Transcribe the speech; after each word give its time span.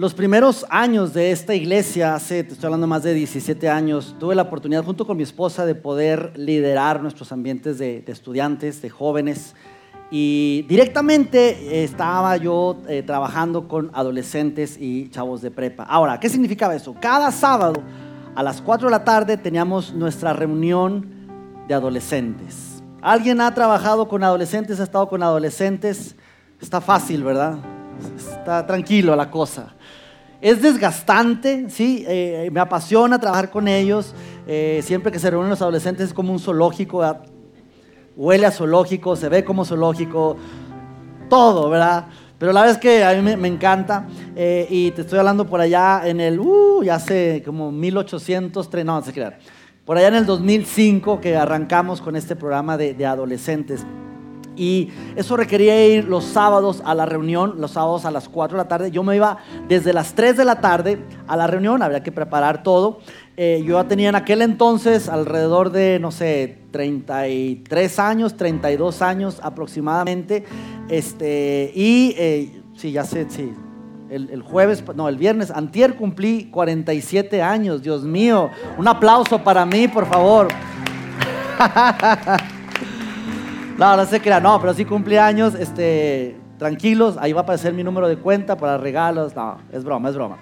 Los 0.00 0.14
primeros 0.14 0.64
años 0.70 1.12
de 1.12 1.30
esta 1.30 1.54
iglesia, 1.54 2.14
hace, 2.14 2.42
te 2.42 2.54
estoy 2.54 2.68
hablando 2.68 2.86
más 2.86 3.02
de 3.02 3.12
17 3.12 3.68
años, 3.68 4.16
tuve 4.18 4.34
la 4.34 4.40
oportunidad 4.40 4.82
junto 4.82 5.06
con 5.06 5.14
mi 5.14 5.22
esposa 5.22 5.66
de 5.66 5.74
poder 5.74 6.32
liderar 6.36 7.02
nuestros 7.02 7.32
ambientes 7.32 7.76
de, 7.76 8.02
estudiantes, 8.06 8.80
de 8.80 8.88
jóvenes. 8.88 9.54
Y 10.10 10.64
directamente 10.70 11.50
eh, 11.50 11.84
estaba 11.84 12.34
yo 12.38 12.78
eh, 12.88 13.02
trabajando 13.02 13.68
con 13.68 13.90
adolescentes 13.92 14.78
y 14.80 15.10
chavos 15.10 15.42
de 15.42 15.50
prepa. 15.50 15.82
Ahora, 15.82 16.18
¿qué 16.18 16.30
significaba 16.30 16.74
eso? 16.74 16.96
Cada 16.98 17.30
sábado 17.30 17.82
a 18.34 18.42
las 18.42 18.62
4 18.62 18.88
de 18.88 18.92
la 18.92 19.04
tarde 19.04 19.36
teníamos 19.36 19.92
nuestra 19.92 20.32
reunión 20.32 21.10
de 21.68 21.74
adolescentes. 21.74 22.82
¿Alguien 23.02 23.42
ha 23.42 23.52
trabajado 23.52 24.08
con 24.08 24.24
adolescentes, 24.24 24.80
ha 24.80 24.84
estado 24.84 25.10
con 25.10 25.22
adolescentes? 25.22 26.16
Está 26.58 26.80
fácil, 26.80 27.22
¿verdad? 27.22 27.58
Está 28.16 28.66
tranquilo 28.66 29.14
la 29.14 29.30
cosa. 29.30 29.74
Es 30.40 30.62
desgastante, 30.62 31.68
¿sí? 31.68 32.04
Eh, 32.08 32.48
me 32.50 32.60
apasiona 32.60 33.18
trabajar 33.18 33.50
con 33.50 33.68
ellos. 33.68 34.14
Eh, 34.46 34.80
siempre 34.82 35.12
que 35.12 35.18
se 35.18 35.30
reúnen 35.30 35.50
los 35.50 35.60
adolescentes 35.60 36.08
es 36.08 36.14
como 36.14 36.32
un 36.32 36.38
zoológico. 36.38 37.02
Huele 38.16 38.46
a 38.46 38.50
zoológico, 38.50 39.16
se 39.16 39.28
ve 39.28 39.44
como 39.44 39.64
zoológico, 39.64 40.36
todo, 41.28 41.68
¿verdad? 41.68 42.06
Pero 42.38 42.52
la 42.54 42.62
verdad 42.62 42.76
es 42.76 42.80
que 42.80 43.04
a 43.04 43.14
mí 43.14 43.36
me, 43.36 43.48
encanta. 43.48 44.06
Eh, 44.34 44.66
y 44.70 44.90
te 44.92 45.02
estoy 45.02 45.18
hablando 45.18 45.46
por 45.46 45.60
allá 45.60 46.02
en 46.06 46.20
el, 46.20 46.40
uh, 46.40 46.82
ya 46.82 46.94
hace 46.94 47.42
como 47.44 47.70
1803, 47.70 48.84
no, 48.84 48.94
no 48.94 49.02
sé 49.02 49.12
qué. 49.12 49.30
Por 49.84 49.98
allá 49.98 50.08
en 50.08 50.14
el 50.14 50.26
2005 50.26 51.20
que 51.20 51.36
arrancamos 51.36 52.00
con 52.00 52.16
este 52.16 52.34
programa 52.34 52.78
de 52.78 53.04
adolescentes. 53.04 53.84
Y 54.60 54.90
eso 55.16 55.38
requería 55.38 55.86
ir 55.86 56.04
los 56.04 56.22
sábados 56.22 56.82
a 56.84 56.94
la 56.94 57.06
reunión, 57.06 57.54
los 57.62 57.70
sábados 57.70 58.04
a 58.04 58.10
las 58.10 58.28
4 58.28 58.58
de 58.58 58.62
la 58.62 58.68
tarde. 58.68 58.90
Yo 58.90 59.02
me 59.02 59.16
iba 59.16 59.38
desde 59.68 59.94
las 59.94 60.12
3 60.12 60.36
de 60.36 60.44
la 60.44 60.60
tarde 60.60 60.98
a 61.26 61.34
la 61.34 61.46
reunión, 61.46 61.82
habría 61.82 62.02
que 62.02 62.12
preparar 62.12 62.62
todo. 62.62 62.98
Eh, 63.38 63.64
yo 63.66 63.82
tenía 63.86 64.10
en 64.10 64.16
aquel 64.16 64.42
entonces 64.42 65.08
alrededor 65.08 65.70
de, 65.70 65.98
no 65.98 66.10
sé, 66.10 66.58
33 66.72 67.98
años, 67.98 68.36
32 68.36 69.00
años 69.00 69.40
aproximadamente. 69.42 70.44
Este, 70.90 71.72
y 71.74 72.14
eh, 72.18 72.62
sí, 72.76 72.92
ya 72.92 73.04
sé, 73.04 73.30
sí, 73.30 73.54
el, 74.10 74.28
el, 74.28 74.42
jueves, 74.42 74.84
no, 74.94 75.08
el 75.08 75.16
viernes, 75.16 75.50
antier 75.50 75.96
cumplí 75.96 76.50
47 76.50 77.40
años, 77.40 77.80
Dios 77.80 78.02
mío. 78.02 78.50
Un 78.76 78.88
aplauso 78.88 79.42
para 79.42 79.64
mí, 79.64 79.88
por 79.88 80.04
favor. 80.04 80.48
No, 83.80 83.96
no 83.96 84.04
sé 84.04 84.20
qué 84.20 84.28
era, 84.28 84.40
no, 84.40 84.60
pero 84.60 84.74
sí 84.74 84.84
cumpleaños, 84.84 85.54
este, 85.54 86.36
tranquilos, 86.58 87.16
ahí 87.18 87.32
va 87.32 87.40
a 87.40 87.42
aparecer 87.44 87.72
mi 87.72 87.82
número 87.82 88.08
de 88.08 88.18
cuenta 88.18 88.58
para 88.58 88.76
regalos, 88.76 89.34
no, 89.34 89.56
es 89.72 89.84
broma, 89.84 90.10
es 90.10 90.16
broma. 90.16 90.36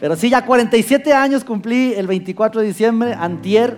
Pero 0.00 0.16
sí, 0.16 0.30
ya 0.30 0.46
47 0.46 1.12
años 1.12 1.44
cumplí 1.44 1.92
el 1.92 2.06
24 2.06 2.62
de 2.62 2.66
diciembre, 2.66 3.12
antier, 3.12 3.76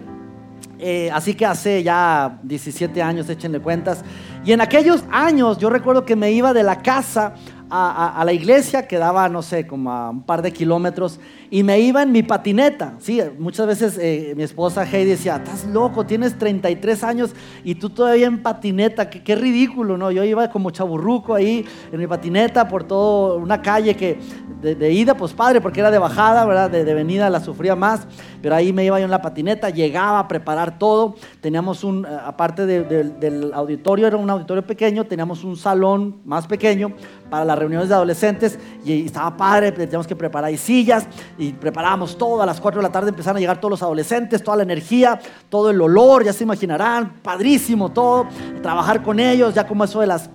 eh, 0.78 1.10
así 1.12 1.34
que 1.34 1.44
hace 1.44 1.82
ya 1.82 2.38
17 2.44 3.02
años, 3.02 3.28
échenle 3.28 3.58
cuentas. 3.58 4.04
Y 4.44 4.52
en 4.52 4.60
aquellos 4.60 5.02
años 5.10 5.58
yo 5.58 5.68
recuerdo 5.68 6.04
que 6.04 6.14
me 6.14 6.30
iba 6.30 6.52
de 6.52 6.62
la 6.62 6.80
casa 6.80 7.34
a, 7.68 8.22
la 8.24 8.32
iglesia, 8.32 8.86
quedaba, 8.86 9.28
no 9.28 9.42
sé, 9.42 9.66
como 9.66 9.90
a 9.90 10.10
un 10.10 10.22
par 10.22 10.42
de 10.42 10.52
kilómetros, 10.52 11.18
y 11.50 11.62
me 11.62 11.80
iba 11.80 12.02
en 12.02 12.12
mi 12.12 12.22
patineta. 12.22 12.94
Sí, 13.00 13.20
muchas 13.38 13.66
veces 13.66 13.98
eh, 14.00 14.34
mi 14.36 14.42
esposa 14.42 14.84
Heidi 14.84 15.10
decía, 15.10 15.36
estás 15.36 15.64
loco, 15.66 16.04
tienes 16.06 16.38
33 16.38 17.04
años 17.04 17.34
y 17.64 17.74
tú 17.76 17.90
todavía 17.90 18.26
en 18.26 18.42
patineta, 18.42 19.08
qué, 19.10 19.36
ridículo, 19.36 19.96
¿no? 19.96 20.10
Yo 20.10 20.24
iba 20.24 20.48
como 20.50 20.70
chaburruco 20.70 21.34
ahí 21.34 21.64
en 21.92 21.98
mi 21.98 22.06
patineta 22.06 22.68
por 22.68 22.84
toda 22.84 23.36
una 23.36 23.62
calle 23.62 23.94
que 23.94 24.18
de, 24.62 24.92
ida, 24.92 25.16
pues 25.16 25.32
padre, 25.32 25.60
porque 25.60 25.80
era 25.80 25.90
de 25.90 25.98
bajada, 25.98 26.44
¿verdad? 26.44 26.70
De, 26.70 26.94
venida 26.94 27.28
la 27.28 27.40
sufría 27.40 27.76
más, 27.76 28.06
pero 28.40 28.54
ahí 28.54 28.72
me 28.72 28.84
iba 28.84 28.98
yo 28.98 29.04
en 29.04 29.10
la 29.10 29.20
patineta, 29.20 29.70
llegaba 29.70 30.18
a 30.18 30.28
preparar 30.28 30.78
todo. 30.78 31.14
Teníamos 31.40 31.84
un, 31.84 32.04
eh, 32.04 32.08
aparte 32.24 32.66
del 32.66 33.52
auditorio, 33.52 34.06
era 34.06 34.16
un 34.16 34.28
auditorio 34.30 34.66
pequeño, 34.66 35.04
teníamos 35.04 35.44
un 35.44 35.56
salón 35.56 36.20
más 36.24 36.46
pequeño 36.46 36.92
para 37.30 37.44
las 37.44 37.58
reuniones 37.58 37.88
de 37.88 37.94
adolescentes 37.94 38.58
y 38.84 39.06
estaba 39.06 39.36
padre, 39.36 39.72
teníamos 39.72 40.06
que 40.06 40.16
preparar 40.16 40.48
ahí 40.48 40.56
sillas 40.56 41.06
y 41.38 41.52
preparábamos 41.52 42.16
todo. 42.16 42.42
A 42.42 42.46
las 42.46 42.60
4 42.60 42.80
de 42.80 42.86
la 42.86 42.92
tarde 42.92 43.10
empezaron 43.10 43.36
a 43.36 43.40
llegar 43.40 43.60
todos 43.60 43.70
los 43.70 43.82
adolescentes, 43.82 44.42
toda 44.42 44.58
la 44.58 44.62
energía, 44.62 45.20
todo 45.48 45.70
el 45.70 45.80
olor, 45.80 46.24
ya 46.24 46.32
se 46.32 46.44
imaginarán, 46.44 47.20
padrísimo 47.22 47.90
todo. 47.90 48.26
Trabajar 48.62 49.02
con 49.02 49.20
ellos, 49.20 49.54
ya 49.54 49.66
como 49.66 49.84
eso 49.84 50.00
de 50.00 50.06
las 50.06 50.30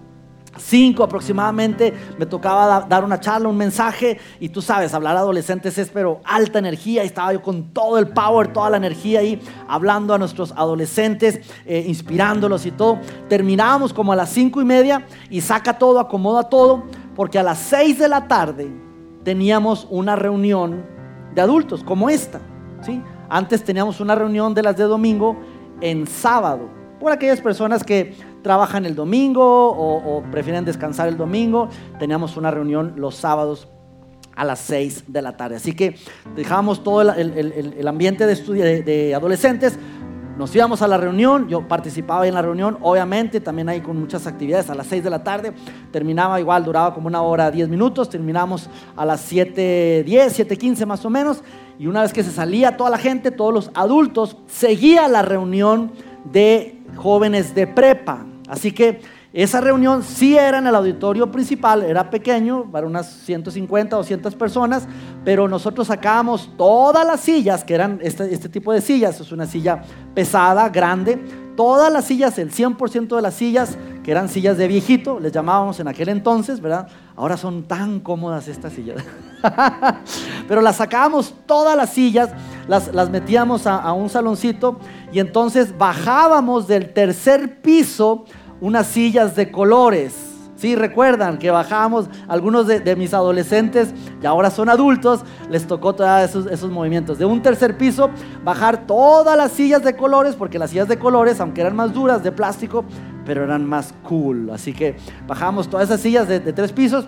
5 0.58 1.04
aproximadamente 1.04 1.94
me 2.18 2.26
tocaba 2.26 2.86
dar 2.88 3.04
una 3.06 3.20
charla, 3.20 3.48
un 3.48 3.58
mensaje 3.58 4.20
y 4.40 4.50
tú 4.50 4.62
sabes, 4.62 4.94
hablar 4.94 5.16
a 5.16 5.20
adolescentes 5.20 5.78
es 5.78 5.90
pero 5.90 6.20
alta 6.26 6.60
energía 6.60 7.04
y 7.04 7.08
estaba 7.08 7.34
yo 7.34 7.42
con 7.42 7.74
todo 7.74 7.98
el 7.98 8.10
power, 8.10 8.52
toda 8.52 8.70
la 8.70 8.78
energía 8.78 9.22
ahí 9.22 9.42
hablando 9.68 10.14
a 10.14 10.18
nuestros 10.18 10.52
adolescentes, 10.52 11.40
eh, 11.66 11.86
inspirándolos 11.88 12.66
y 12.66 12.72
todo. 12.72 13.00
Terminábamos 13.30 13.94
como 13.94 14.12
a 14.12 14.16
las 14.16 14.30
5 14.30 14.62
y 14.62 14.66
media 14.66 15.06
y 15.30 15.42
saca 15.42 15.78
todo, 15.78 16.00
acomoda 16.00 16.44
todo 16.44 16.84
porque 17.16 17.40
a 17.40 17.44
las 17.44 17.60
6 17.60 18.00
de 18.00 18.08
la 18.10 18.28
tarde 18.28 18.91
teníamos 19.24 19.88
una 19.90 20.16
reunión 20.16 20.86
de 21.34 21.42
adultos 21.42 21.84
como 21.84 22.10
esta. 22.10 22.40
¿sí? 22.82 23.02
Antes 23.30 23.64
teníamos 23.64 24.00
una 24.00 24.16
reunión 24.16 24.54
de 24.54 24.64
las 24.64 24.78
de 24.78 24.84
domingo 24.84 25.38
en 25.82 26.08
sábado, 26.08 26.70
por 27.00 27.12
aquellas 27.12 27.42
personas 27.42 27.84
que 27.84 28.14
trabajan 28.44 28.86
el 28.86 28.96
domingo 28.96 29.42
o, 29.44 30.24
prefieren 30.32 30.66
descansar 30.66 31.08
el 31.08 31.18
domingo. 31.18 31.68
Teníamos 31.98 32.38
una 32.38 32.52
reunión 32.52 32.94
los 32.98 33.16
sábados 33.16 33.68
a 34.36 34.46
las 34.46 34.60
6 34.60 35.06
de 35.08 35.22
la 35.22 35.36
tarde. 35.36 35.56
Así 35.56 35.74
que 35.74 35.96
dejamos 36.36 36.84
todo 36.84 37.02
el, 37.02 37.88
ambiente 37.88 38.28
de, 38.28 38.34
estudio 38.34 38.64
de 38.64 39.16
adolescentes 39.16 39.80
nos 40.42 40.56
íbamos 40.56 40.82
a 40.82 40.88
la 40.88 40.98
reunión, 40.98 41.48
yo 41.50 41.68
participaba 41.68 42.26
en 42.26 42.34
la 42.34 42.42
reunión, 42.42 42.80
obviamente, 42.82 43.40
también 43.40 43.70
ahí 43.70 43.80
con 43.80 44.00
muchas 44.00 44.26
actividades 44.26 44.72
a 44.72 44.74
las 44.74 44.88
6 44.88 45.04
de 45.04 45.10
la 45.12 45.24
tarde, 45.24 45.54
terminaba 45.92 46.40
igual, 46.40 46.66
duraba 46.66 46.96
como 46.96 47.06
una 47.06 47.22
hora 47.22 47.52
10 47.52 47.70
minutos, 47.70 48.10
terminamos 48.10 48.68
a 48.98 49.06
las 49.06 49.32
7.10, 49.32 50.04
7.15 50.04 50.88
más 50.88 51.06
o 51.06 51.12
menos, 51.12 51.44
y 51.78 51.86
una 51.86 52.02
vez 52.02 52.12
que 52.12 52.24
se 52.24 52.32
salía 52.32 52.76
toda 52.76 52.90
la 52.90 52.98
gente, 52.98 53.30
todos 53.30 53.54
los 53.54 53.72
adultos, 53.76 54.36
seguía 54.48 55.08
la 55.08 55.22
reunión 55.22 55.92
de 56.24 56.82
jóvenes 56.96 57.54
de 57.54 57.68
prepa. 57.68 58.26
Así 58.50 58.72
que 58.72 59.00
esa 59.34 59.62
reunión 59.62 60.04
sí 60.04 60.38
era 60.38 60.58
en 60.58 60.68
el 60.68 60.76
auditorio 60.76 61.32
principal, 61.32 61.84
era 61.84 62.10
pequeño, 62.10 62.70
para 62.70 62.86
unas 62.86 63.08
150, 63.08 63.96
200 63.96 64.36
personas, 64.36 64.86
pero 65.24 65.48
nosotros 65.48 65.88
sacábamos 65.88 66.50
todas 66.58 67.08
las 67.08 67.22
sillas, 67.22 67.64
que 67.64 67.74
eran 67.74 68.00
este, 68.02 68.34
este, 68.34 68.50
tipo 68.50 68.74
de 68.74 68.82
sillas, 68.82 69.22
es 69.22 69.32
una 69.32 69.46
silla 69.46 69.84
pesada, 70.14 70.68
grande, 70.68 71.18
todas 71.56 71.94
las 71.94 72.04
sillas, 72.06 72.38
el 72.40 72.52
100% 72.52 73.16
de 73.16 73.22
las 73.22 73.36
sillas, 73.36 73.78
que 74.04 74.12
eran 74.12 74.28
sillas 74.28 74.58
de 74.58 74.68
viejito, 74.68 75.18
les 75.22 75.32
llamábamos 75.32 75.80
en 75.80 75.88
aquel 75.88 76.10
entonces, 76.10 76.60
¿verdad? 76.60 76.88
Ahora 77.16 77.38
son 77.38 77.64
tan 77.64 78.02
cómodas 78.02 78.50
estas 78.50 78.74
sillas. 78.74 79.02
pero 80.50 80.62
las 80.62 80.76
sacábamos 80.76 81.34
todas 81.46 81.78
las 81.78 81.92
sillas, 81.92 82.32
las, 82.68 82.94
las 82.94 83.10
metíamos 83.10 83.66
a, 83.66 83.78
a 83.78 83.94
un 83.94 84.10
saloncito 84.10 84.78
y 85.14 85.20
entonces 85.20 85.78
bajábamos 85.78 86.68
del 86.68 86.92
tercer 86.92 87.62
piso 87.62 88.26
unas 88.62 88.88
sillas 88.88 89.36
de 89.36 89.52
colores. 89.52 90.28
Sí, 90.56 90.76
recuerdan 90.76 91.40
que 91.40 91.50
bajamos, 91.50 92.08
algunos 92.28 92.68
de, 92.68 92.96
mis 92.96 93.16
adolescentes 93.16 93.96
y 94.22 94.26
ahora 94.28 94.52
son 94.52 94.70
adultos, 94.70 95.22
les 95.50 95.66
tocó 95.66 95.96
todos 95.96 96.22
esos, 96.22 96.46
esos, 96.46 96.70
movimientos. 96.70 97.18
De 97.18 97.26
un 97.26 97.42
tercer 97.42 97.78
piso, 97.78 98.12
bajar 98.44 98.86
todas 98.86 99.36
las 99.36 99.52
sillas 99.52 99.84
de 99.84 99.96
colores, 99.96 100.36
porque 100.36 100.60
las 100.60 100.70
sillas 100.70 100.88
de 100.88 101.00
colores, 101.00 101.40
aunque 101.40 101.62
eran 101.62 101.76
más 101.76 101.92
duras 101.94 102.22
de 102.22 102.32
plástico, 102.32 102.86
pero 103.26 103.44
eran 103.44 103.66
más 103.66 103.96
cool. 104.04 104.52
Así 104.52 104.72
que 104.72 104.96
bajamos 105.28 105.68
todas 105.68 105.90
esas 105.90 106.00
sillas 106.00 106.28
de, 106.28 106.40
tres 106.40 106.72
pisos 106.72 107.08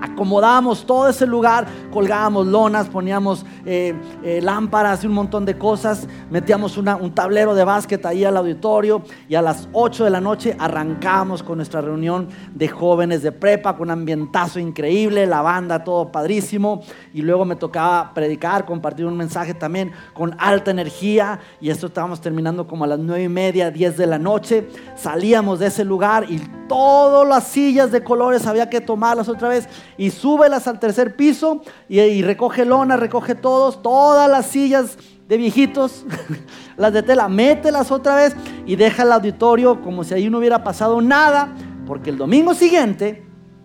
Acomodábamos 0.00 0.84
todo 0.86 1.08
ese 1.08 1.26
lugar, 1.26 1.66
colgábamos 1.90 2.46
lonas, 2.46 2.88
poníamos 2.88 3.46
eh, 3.64 3.94
eh, 4.22 4.40
lámparas 4.42 5.02
y 5.04 5.06
un 5.06 5.14
montón 5.14 5.44
de 5.44 5.56
cosas, 5.56 6.06
metíamos 6.30 6.76
un 6.76 7.14
tablero 7.14 7.54
de 7.54 7.64
básquet 7.64 8.04
ahí 8.04 8.24
al 8.24 8.36
auditorio 8.36 9.02
y 9.28 9.34
a 9.36 9.42
las 9.42 9.68
8 9.72 10.04
de 10.04 10.10
la 10.10 10.20
noche 10.20 10.56
arrancábamos 10.58 11.42
con 11.42 11.56
nuestra 11.56 11.80
reunión 11.80 12.28
de 12.54 12.68
jóvenes 12.68 13.22
de 13.22 13.32
prepa 13.32 13.74
con 13.74 13.86
un 13.86 13.92
ambientazo 13.92 14.58
increíble, 14.58 15.26
la 15.26 15.42
banda 15.42 15.84
todo 15.84 16.10
padrísimo. 16.10 16.82
Y 17.12 17.22
luego 17.22 17.44
me 17.44 17.56
tocaba 17.56 18.12
predicar, 18.14 18.64
compartir 18.64 19.06
un 19.06 19.16
mensaje 19.16 19.54
también 19.54 19.92
con 20.12 20.34
alta 20.38 20.70
energía. 20.70 21.40
Y 21.60 21.70
esto 21.70 21.86
estábamos 21.86 22.20
terminando 22.20 22.66
como 22.66 22.84
a 22.84 22.86
las 22.86 22.98
9 22.98 23.24
y 23.24 23.28
media, 23.28 23.70
10 23.70 23.96
de 23.96 24.06
la 24.06 24.18
noche, 24.18 24.68
salíamos 24.96 25.58
de 25.58 25.66
ese 25.66 25.84
lugar 25.84 26.26
y 26.28 26.38
todas 26.68 27.26
las 27.26 27.44
sillas 27.44 27.92
de 27.92 28.02
colores 28.02 28.46
había 28.46 28.68
que 28.68 28.80
tomarlas 28.80 29.28
otra 29.28 29.48
vez 29.48 29.68
y 29.98 30.10
súbelas 30.10 30.66
al 30.66 30.78
tercer 30.78 31.16
piso 31.16 31.62
y, 31.88 32.22
recoge 32.22 32.64
lona, 32.64 32.96
recoge 32.96 33.34
todos, 33.34 33.82
todas 33.82 34.30
las 34.30 34.46
sillas 34.46 34.98
de 35.28 35.36
viejitos, 35.36 36.04
las 36.76 36.92
de 36.92 37.02
tela, 37.02 37.28
mételas 37.28 37.90
otra 37.90 38.14
vez 38.16 38.36
y 38.66 38.76
deja 38.76 39.02
el 39.02 39.12
auditorio 39.12 39.82
como 39.82 40.04
si 40.04 40.14
ahí 40.14 40.30
no 40.30 40.38
hubiera 40.38 40.62
pasado 40.62 41.00
nada, 41.00 41.54
porque 41.86 42.10
el 42.10 42.18
domingo 42.18 42.54
siguiente, 42.54 43.24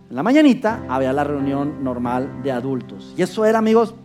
en 0.10 0.16
la 0.16 0.24
mañanita, 0.24 0.84
había 0.90 1.14
la 1.14 1.24
reunión 1.24 1.84
normal 1.84 2.42
de 2.44 2.52
adultos. 2.52 3.14
Y 3.18 3.22
eso 3.22 3.46
era, 3.46 3.60
amigos, 3.60 3.96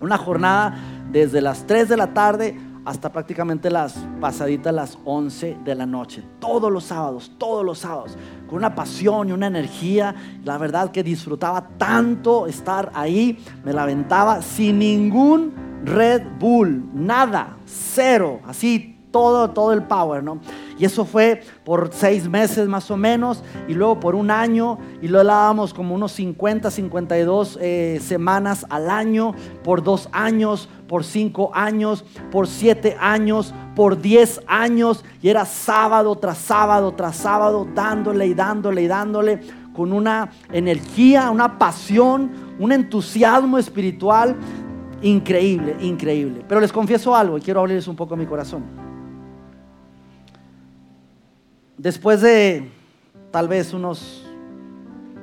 una 0.00 0.16
jornada 0.16 0.78
desde 1.10 1.40
las 1.40 1.66
3 1.66 1.88
de 1.88 1.96
la 1.96 2.14
tarde 2.14 2.56
hasta 2.84 3.12
prácticamente 3.12 3.70
las 3.70 3.94
pasaditas 4.20 4.74
las 4.74 4.98
11 5.04 5.58
de 5.64 5.74
la 5.74 5.86
noche, 5.86 6.22
todos 6.38 6.72
los 6.72 6.84
sábados, 6.84 7.30
todos 7.38 7.64
los 7.64 7.78
sábados, 7.78 8.16
con 8.50 8.58
una 8.58 8.74
pasión 8.74 9.28
y 9.28 9.32
una 9.32 9.46
energía. 9.46 10.14
La 10.44 10.58
verdad 10.58 10.90
que 10.90 11.04
disfrutaba 11.04 11.68
tanto 11.78 12.48
estar 12.48 12.90
ahí, 12.94 13.38
me 13.64 13.72
la 13.72 13.84
aventaba 13.84 14.42
sin 14.42 14.80
ningún 14.80 15.54
Red 15.84 16.22
Bull, 16.38 16.90
nada, 16.92 17.56
cero, 17.64 18.40
así 18.46 18.99
todo, 19.10 19.50
todo 19.50 19.72
el 19.72 19.82
power, 19.82 20.22
¿no? 20.22 20.40
Y 20.78 20.84
eso 20.84 21.04
fue 21.04 21.42
por 21.64 21.90
seis 21.92 22.28
meses 22.28 22.68
más 22.68 22.90
o 22.90 22.96
menos, 22.96 23.42
y 23.68 23.74
luego 23.74 24.00
por 24.00 24.14
un 24.14 24.30
año, 24.30 24.78
y 25.02 25.08
lo 25.08 25.22
dábamos 25.22 25.74
como 25.74 25.94
unos 25.94 26.12
50, 26.12 26.70
52 26.70 27.58
eh, 27.60 28.00
semanas 28.02 28.66
al 28.70 28.88
año, 28.88 29.34
por 29.62 29.82
dos 29.82 30.08
años, 30.12 30.68
por 30.88 31.04
cinco 31.04 31.50
años, 31.54 32.04
por 32.30 32.46
siete 32.48 32.96
años, 32.98 33.54
por 33.76 34.00
diez 34.00 34.40
años, 34.46 35.04
y 35.22 35.28
era 35.28 35.44
sábado 35.44 36.16
tras 36.16 36.38
sábado 36.38 36.92
tras 36.92 37.16
sábado, 37.16 37.66
dándole 37.74 38.26
y 38.26 38.34
dándole 38.34 38.82
y 38.82 38.86
dándole, 38.86 39.40
con 39.72 39.92
una 39.92 40.30
energía, 40.52 41.30
una 41.30 41.58
pasión, 41.58 42.30
un 42.58 42.72
entusiasmo 42.72 43.58
espiritual 43.58 44.36
increíble, 45.02 45.76
increíble. 45.80 46.44
Pero 46.46 46.60
les 46.60 46.72
confieso 46.72 47.14
algo 47.14 47.38
y 47.38 47.40
quiero 47.40 47.60
hablarles 47.60 47.88
un 47.88 47.96
poco 47.96 48.16
mi 48.16 48.26
corazón. 48.26 48.89
Después 51.80 52.20
de 52.20 52.70
tal 53.30 53.48
vez 53.48 53.72
unos 53.72 54.22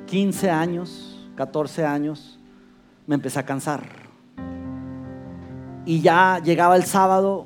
15 0.07 0.49
años, 0.49 1.29
14 1.35 1.85
años, 1.85 2.39
me 3.05 3.13
empecé 3.13 3.37
a 3.37 3.45
cansar. 3.45 3.83
Y 5.85 6.01
ya 6.01 6.41
llegaba 6.43 6.75
el 6.75 6.83
sábado 6.85 7.45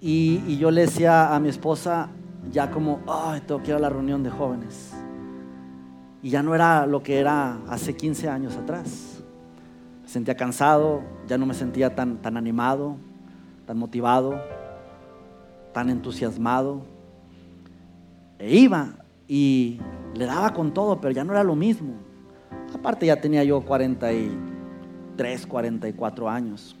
y, 0.00 0.56
yo 0.56 0.70
le 0.70 0.82
decía 0.82 1.34
a 1.34 1.40
mi 1.40 1.48
esposa, 1.48 2.10
ya 2.52 2.70
como, 2.70 3.00
ay, 3.08 3.40
tengo 3.40 3.60
que 3.60 3.70
ir 3.70 3.74
a 3.74 3.80
la 3.80 3.88
reunión 3.88 4.22
de 4.22 4.30
jóvenes. 4.30 4.92
Y 6.22 6.30
ya 6.30 6.40
no 6.44 6.54
era 6.54 6.86
lo 6.86 7.02
que 7.02 7.18
era 7.18 7.58
hace 7.68 7.96
15 7.96 8.28
años 8.28 8.56
atrás. 8.56 9.20
Me 10.04 10.08
sentía 10.08 10.36
cansado, 10.36 11.02
ya 11.26 11.38
no 11.38 11.44
me 11.44 11.54
sentía 11.54 11.96
tan, 11.96 12.18
tan 12.18 12.36
animado, 12.36 12.98
tan 13.66 13.78
motivado, 13.78 14.40
tan 15.72 15.90
entusiasmado. 15.90 16.93
E 18.38 18.56
iba 18.56 18.94
y 19.28 19.80
le 20.14 20.26
daba 20.26 20.52
con 20.52 20.72
todo, 20.72 21.00
pero 21.00 21.12
ya 21.12 21.24
no 21.24 21.32
era 21.32 21.44
lo 21.44 21.54
mismo. 21.54 21.94
Aparte 22.74 23.06
ya 23.06 23.20
tenía 23.20 23.44
yo 23.44 23.60
43, 23.62 25.46
44 25.46 26.28
años. 26.28 26.76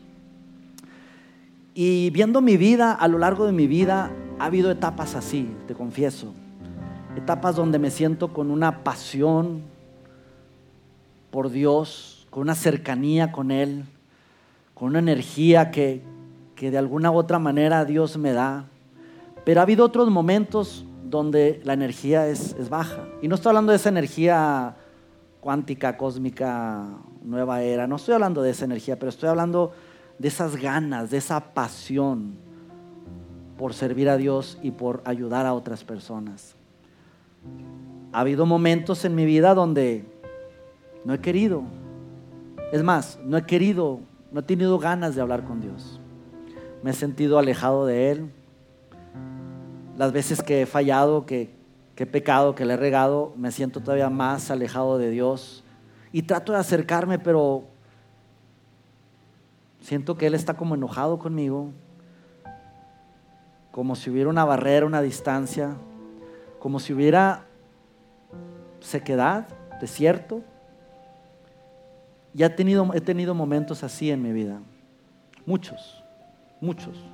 Y 1.74 2.10
viendo 2.10 2.40
mi 2.40 2.56
vida, 2.56 2.92
a 2.92 3.08
lo 3.08 3.18
largo 3.18 3.46
de 3.46 3.52
mi 3.52 3.66
vida, 3.66 4.10
ha 4.38 4.46
habido 4.46 4.70
etapas 4.70 5.14
así, 5.14 5.50
te 5.66 5.74
confieso. 5.74 6.34
Etapas 7.16 7.56
donde 7.56 7.78
me 7.78 7.90
siento 7.90 8.32
con 8.32 8.50
una 8.50 8.84
pasión 8.84 9.62
por 11.30 11.50
Dios, 11.50 12.26
con 12.30 12.42
una 12.42 12.54
cercanía 12.54 13.32
con 13.32 13.50
Él, 13.50 13.84
con 14.74 14.90
una 14.90 14.98
energía 15.00 15.70
que, 15.70 16.02
que 16.54 16.70
de 16.70 16.78
alguna 16.78 17.10
u 17.10 17.16
otra 17.16 17.38
manera 17.38 17.84
Dios 17.84 18.16
me 18.18 18.32
da. 18.32 18.66
Pero 19.44 19.60
ha 19.60 19.64
habido 19.64 19.84
otros 19.84 20.10
momentos 20.10 20.84
donde 21.14 21.60
la 21.62 21.74
energía 21.74 22.26
es, 22.26 22.68
baja. 22.68 23.06
Y 23.22 23.28
no 23.28 23.36
estoy 23.36 23.50
hablando 23.50 23.70
de 23.70 23.76
esa 23.76 23.88
energía 23.88 24.74
cuántica, 25.40 25.96
cósmica, 25.96 26.88
nueva 27.22 27.62
era, 27.62 27.86
no 27.86 27.96
estoy 27.96 28.14
hablando 28.14 28.42
de 28.42 28.50
esa 28.50 28.64
energía, 28.64 28.98
pero 28.98 29.10
estoy 29.10 29.28
hablando 29.28 29.72
de 30.18 30.26
esas 30.26 30.56
ganas, 30.56 31.10
de 31.10 31.18
esa 31.18 31.54
pasión 31.54 32.34
por 33.56 33.74
servir 33.74 34.08
a 34.08 34.16
Dios 34.16 34.58
y 34.60 34.72
por 34.72 35.02
ayudar 35.04 35.46
a 35.46 35.54
otras 35.54 35.84
personas. 35.84 36.56
Ha 38.12 38.20
habido 38.20 38.44
momentos 38.44 39.04
en 39.04 39.14
mi 39.14 39.24
vida 39.24 39.54
donde 39.54 40.04
no 41.04 41.14
he 41.14 41.20
querido. 41.20 41.62
Es 42.72 42.82
más, 42.82 43.20
no 43.24 43.36
he 43.36 43.46
querido, 43.46 44.00
no 44.32 44.40
he 44.40 44.42
tenido 44.42 44.80
ganas 44.80 45.14
de 45.14 45.20
hablar 45.20 45.44
con 45.44 45.60
Dios. 45.60 46.00
Me 46.82 46.90
he 46.90 46.94
sentido 46.94 47.38
alejado 47.38 47.86
de 47.86 48.10
Él 48.10 48.30
las 49.96 50.12
veces 50.12 50.42
que 50.42 50.62
he 50.62 50.66
fallado, 50.66 51.26
que, 51.26 51.50
he 51.96 52.06
pecado, 52.06 52.54
que 52.54 52.64
le 52.64 52.74
he 52.74 52.76
regado, 52.76 53.32
me 53.36 53.52
siento 53.52 53.80
todavía 53.80 54.10
más 54.10 54.50
alejado 54.50 54.98
de 54.98 55.10
Dios. 55.10 55.62
Y 56.12 56.22
trato 56.22 56.52
de 56.52 56.58
acercarme, 56.58 57.18
pero 57.18 57.64
siento 59.80 60.16
que 60.16 60.26
Él 60.26 60.34
está 60.34 60.54
como 60.54 60.74
enojado 60.74 61.18
conmigo, 61.18 61.70
como 63.70 63.96
si 63.96 64.10
hubiera 64.10 64.30
una 64.30 64.44
barrera, 64.44 64.86
una 64.86 65.02
distancia, 65.02 65.76
como 66.58 66.80
si 66.80 66.92
hubiera 66.92 67.46
sequedad, 68.80 69.46
desierto. 69.80 70.42
Y 72.32 72.42
he 72.42 72.50
tenido, 72.50 72.92
he 72.94 73.00
tenido 73.00 73.34
momentos 73.34 73.84
así 73.84 74.10
en 74.10 74.22
mi 74.22 74.32
vida, 74.32 74.60
muchos, 75.46 76.02
muchos. 76.60 77.13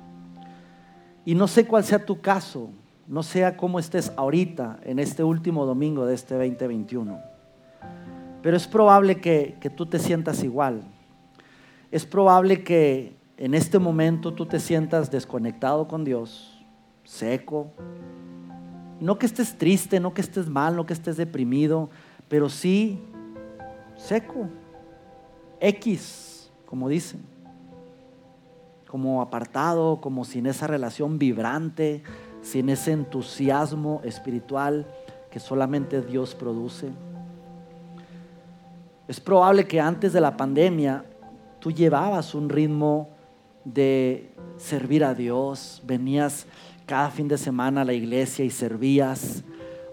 Y 1.25 1.35
no 1.35 1.47
sé 1.47 1.65
cuál 1.65 1.83
sea 1.83 2.05
tu 2.05 2.19
caso, 2.19 2.69
no 3.07 3.23
sea 3.23 3.57
cómo 3.57 3.77
estés 3.79 4.11
ahorita, 4.15 4.79
en 4.83 4.99
este 4.99 5.23
último 5.23 5.65
domingo 5.65 6.05
de 6.05 6.15
este 6.15 6.35
2021. 6.35 7.19
Pero 8.41 8.57
es 8.57 8.67
probable 8.67 9.21
que, 9.21 9.55
que 9.59 9.69
tú 9.69 9.85
te 9.85 9.99
sientas 9.99 10.43
igual. 10.43 10.81
Es 11.91 12.05
probable 12.05 12.63
que 12.63 13.15
en 13.37 13.53
este 13.53 13.77
momento 13.77 14.33
tú 14.33 14.45
te 14.45 14.59
sientas 14.59 15.11
desconectado 15.11 15.87
con 15.87 16.03
Dios, 16.03 16.65
seco. 17.03 17.71
No 18.99 19.19
que 19.19 19.27
estés 19.27 19.57
triste, 19.57 19.99
no 19.99 20.13
que 20.13 20.21
estés 20.21 20.47
mal, 20.47 20.75
no 20.75 20.85
que 20.85 20.93
estés 20.93 21.17
deprimido, 21.17 21.89
pero 22.27 22.49
sí 22.49 22.99
seco. 23.95 24.47
X, 25.59 26.51
como 26.65 26.89
dicen 26.89 27.30
como 28.91 29.21
apartado, 29.21 30.01
como 30.01 30.25
sin 30.25 30.47
esa 30.47 30.67
relación 30.67 31.17
vibrante, 31.17 32.03
sin 32.41 32.67
ese 32.67 32.91
entusiasmo 32.91 34.01
espiritual 34.03 34.85
que 35.31 35.39
solamente 35.39 36.01
Dios 36.01 36.35
produce. 36.35 36.89
Es 39.07 39.21
probable 39.21 39.65
que 39.65 39.79
antes 39.79 40.11
de 40.11 40.19
la 40.19 40.35
pandemia 40.35 41.05
tú 41.61 41.71
llevabas 41.71 42.35
un 42.35 42.49
ritmo 42.49 43.07
de 43.63 44.33
servir 44.57 45.05
a 45.05 45.13
Dios, 45.13 45.81
venías 45.85 46.45
cada 46.85 47.11
fin 47.11 47.29
de 47.29 47.37
semana 47.37 47.81
a 47.81 47.85
la 47.85 47.93
iglesia 47.93 48.43
y 48.43 48.49
servías, 48.49 49.45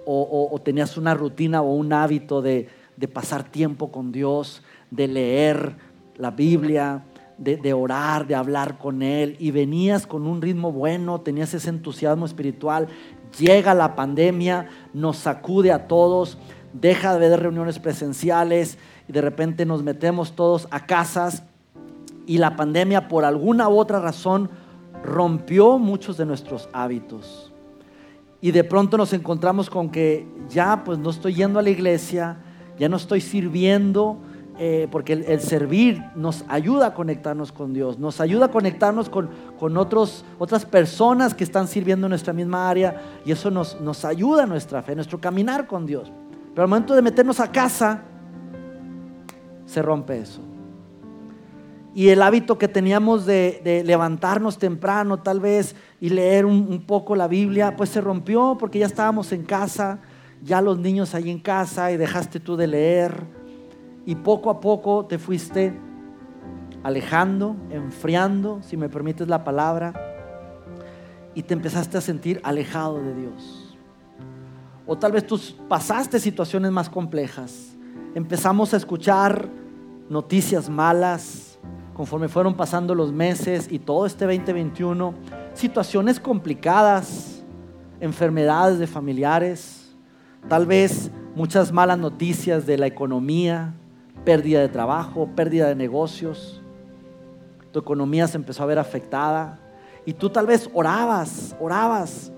o, 0.04 0.60
tenías 0.64 0.96
una 0.96 1.14
rutina 1.14 1.62
o 1.62 1.72
un 1.74 1.92
hábito 1.92 2.42
de, 2.42 2.68
pasar 3.12 3.44
tiempo 3.44 3.92
con 3.92 4.10
Dios, 4.10 4.64
de 4.90 5.06
leer 5.06 5.76
la 6.16 6.32
Biblia, 6.32 7.04
de, 7.38 7.72
orar, 7.72 8.26
de 8.26 8.34
hablar 8.34 8.78
con 8.78 9.02
Él, 9.02 9.36
y 9.38 9.52
venías 9.52 10.06
con 10.06 10.26
un 10.26 10.42
ritmo 10.42 10.72
bueno, 10.72 11.20
tenías 11.20 11.54
ese 11.54 11.70
entusiasmo 11.70 12.26
espiritual, 12.26 12.88
llega 13.38 13.74
la 13.74 13.94
pandemia, 13.94 14.66
nos 14.92 15.18
sacude 15.18 15.72
a 15.72 15.86
todos, 15.86 16.38
deja 16.72 17.10
de 17.10 17.26
haber 17.26 17.40
reuniones 17.40 17.78
presenciales 17.78 18.78
y 19.08 19.12
de 19.12 19.20
repente 19.20 19.64
nos 19.64 19.82
metemos 19.82 20.32
todos 20.32 20.68
a 20.70 20.86
casas 20.86 21.44
y 22.26 22.38
la 22.38 22.56
pandemia 22.56 23.08
por 23.08 23.24
alguna 23.24 23.68
u 23.68 23.78
otra 23.78 24.00
razón 24.00 24.50
rompió 25.02 25.78
muchos 25.78 26.16
de 26.16 26.26
nuestros 26.26 26.68
hábitos. 26.72 27.52
Y 28.40 28.50
de 28.50 28.64
pronto 28.64 28.96
nos 28.96 29.12
encontramos 29.12 29.70
con 29.70 29.90
que 29.90 30.26
ya 30.48 30.84
pues 30.84 30.98
no 30.98 31.10
estoy 31.10 31.34
yendo 31.34 31.58
a 31.58 31.62
la 31.62 31.70
iglesia, 31.70 32.38
ya 32.78 32.88
no 32.88 32.96
estoy 32.96 33.20
sirviendo, 33.20 34.18
eh, 34.60 34.88
porque 34.90 35.12
el, 35.12 35.40
servir 35.40 36.02
nos 36.16 36.44
ayuda 36.48 36.88
a 36.88 36.94
conectarnos 36.94 37.52
con 37.52 37.72
Dios, 37.72 38.00
nos 38.00 38.20
ayuda 38.20 38.46
a 38.46 38.50
conectarnos 38.50 39.08
con, 39.08 39.30
con 39.56 39.76
otros, 39.76 40.24
otras 40.36 40.64
personas 40.64 41.32
que 41.32 41.44
están 41.44 41.68
sirviendo 41.68 42.06
en 42.06 42.10
nuestra 42.10 42.32
misma 42.32 42.68
área 42.68 43.20
y 43.24 43.30
eso 43.30 43.52
nos, 43.52 43.80
nos 43.80 44.04
ayuda 44.04 44.42
a 44.42 44.46
nuestra 44.46 44.82
fe, 44.82 44.96
nuestro 44.96 45.20
caminar 45.20 45.68
con 45.68 45.86
Dios. 45.86 46.10
Pero 46.52 46.64
al 46.64 46.68
momento 46.68 46.96
de 46.96 47.02
meternos 47.02 47.38
a 47.38 47.52
casa, 47.52 48.02
se 49.64 49.80
rompe 49.80 50.18
eso. 50.18 50.40
Y 51.94 52.08
el 52.08 52.20
hábito 52.20 52.58
que 52.58 52.66
teníamos 52.66 53.26
de, 53.26 53.82
levantarnos 53.86 54.58
temprano 54.58 55.20
tal 55.20 55.38
vez 55.38 55.76
y 56.00 56.08
leer 56.08 56.44
un, 56.46 56.66
un, 56.68 56.84
poco 56.84 57.14
la 57.14 57.28
Biblia, 57.28 57.76
pues 57.76 57.90
se 57.90 58.00
rompió 58.00 58.56
porque 58.58 58.80
ya 58.80 58.86
estábamos 58.86 59.30
en 59.30 59.44
casa, 59.44 60.00
ya 60.42 60.60
los 60.60 60.80
niños 60.80 61.14
ahí 61.14 61.30
en 61.30 61.38
casa 61.38 61.92
y 61.92 61.96
dejaste 61.96 62.40
tú 62.40 62.56
de 62.56 62.66
leer 62.66 63.37
y 64.08 64.14
poco 64.14 64.48
a 64.48 64.58
poco 64.58 65.04
te 65.04 65.18
fuiste 65.18 65.78
alejando, 66.82 67.56
enfriando, 67.68 68.62
si 68.62 68.74
me 68.78 68.88
permites 68.88 69.28
la 69.28 69.44
palabra, 69.44 69.92
y 71.34 71.42
te 71.42 71.52
empezaste 71.52 71.98
a 71.98 72.00
sentir 72.00 72.40
alejado 72.42 73.02
de 73.02 73.14
Dios. 73.14 73.76
O 74.86 74.96
tal 74.96 75.12
vez 75.12 75.26
tú 75.26 75.38
pasaste 75.68 76.18
situaciones 76.20 76.72
más 76.72 76.88
complejas. 76.88 77.76
Empezamos 78.14 78.72
a 78.72 78.78
escuchar 78.78 79.46
noticias 80.08 80.70
malas 80.70 81.58
conforme 81.92 82.28
fueron 82.28 82.54
pasando 82.54 82.94
los 82.94 83.12
meses 83.12 83.68
y 83.70 83.78
todo 83.78 84.06
este 84.06 84.24
2021, 84.24 85.12
situaciones 85.52 86.18
complicadas, 86.18 87.44
enfermedades 88.00 88.78
de 88.78 88.86
familiares, 88.86 89.94
tal 90.48 90.64
vez 90.64 91.10
muchas 91.34 91.72
malas 91.72 91.98
noticias 91.98 92.64
de 92.64 92.78
la 92.78 92.86
economía, 92.86 93.74
pérdida 94.24 94.60
de 94.60 94.68
trabajo, 94.68 95.28
pérdida 95.34 95.68
de 95.68 95.74
negocios, 95.74 96.62
tu 97.72 97.78
economía 97.78 98.26
se 98.26 98.36
empezó 98.36 98.62
a 98.62 98.66
ver 98.66 98.78
afectada 98.78 99.58
y 100.06 100.14
tú 100.14 100.30
tal 100.30 100.46
vez 100.46 100.70
orabas, 100.72 101.54
orabas 101.60 102.32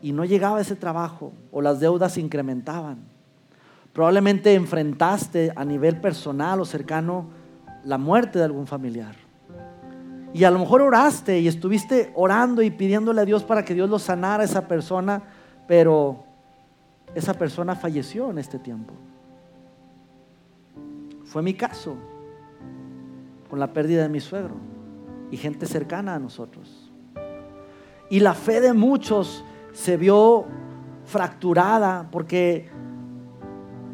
y 0.00 0.12
no 0.12 0.24
llegaba 0.24 0.60
ese 0.60 0.76
trabajo 0.76 1.32
o 1.50 1.60
las 1.60 1.80
deudas 1.80 2.12
se 2.12 2.20
incrementaban. 2.20 3.04
Probablemente 3.92 4.54
enfrentaste 4.54 5.52
a 5.56 5.64
nivel 5.64 6.00
personal 6.00 6.60
o 6.60 6.64
cercano 6.64 7.28
la 7.84 7.98
muerte 7.98 8.38
de 8.38 8.44
algún 8.44 8.66
familiar. 8.66 9.14
Y 10.34 10.44
a 10.44 10.50
lo 10.50 10.58
mejor 10.58 10.82
oraste 10.82 11.40
y 11.40 11.48
estuviste 11.48 12.12
orando 12.14 12.60
y 12.60 12.70
pidiéndole 12.70 13.22
a 13.22 13.24
Dios 13.24 13.42
para 13.42 13.64
que 13.64 13.72
Dios 13.72 13.88
lo 13.88 13.98
sanara 13.98 14.42
a 14.42 14.46
esa 14.46 14.68
persona, 14.68 15.22
pero 15.66 16.24
esa 17.14 17.32
persona 17.34 17.74
falleció 17.74 18.30
en 18.30 18.38
este 18.38 18.58
tiempo. 18.58 18.92
Fue 21.36 21.42
mi 21.42 21.52
caso 21.52 21.98
con 23.50 23.60
la 23.60 23.74
pérdida 23.74 24.04
de 24.04 24.08
mi 24.08 24.20
suegro 24.20 24.54
y 25.30 25.36
gente 25.36 25.66
cercana 25.66 26.14
a 26.14 26.18
nosotros. 26.18 26.90
Y 28.08 28.20
la 28.20 28.32
fe 28.32 28.62
de 28.62 28.72
muchos 28.72 29.44
se 29.74 29.98
vio 29.98 30.46
fracturada 31.04 32.08
porque 32.10 32.70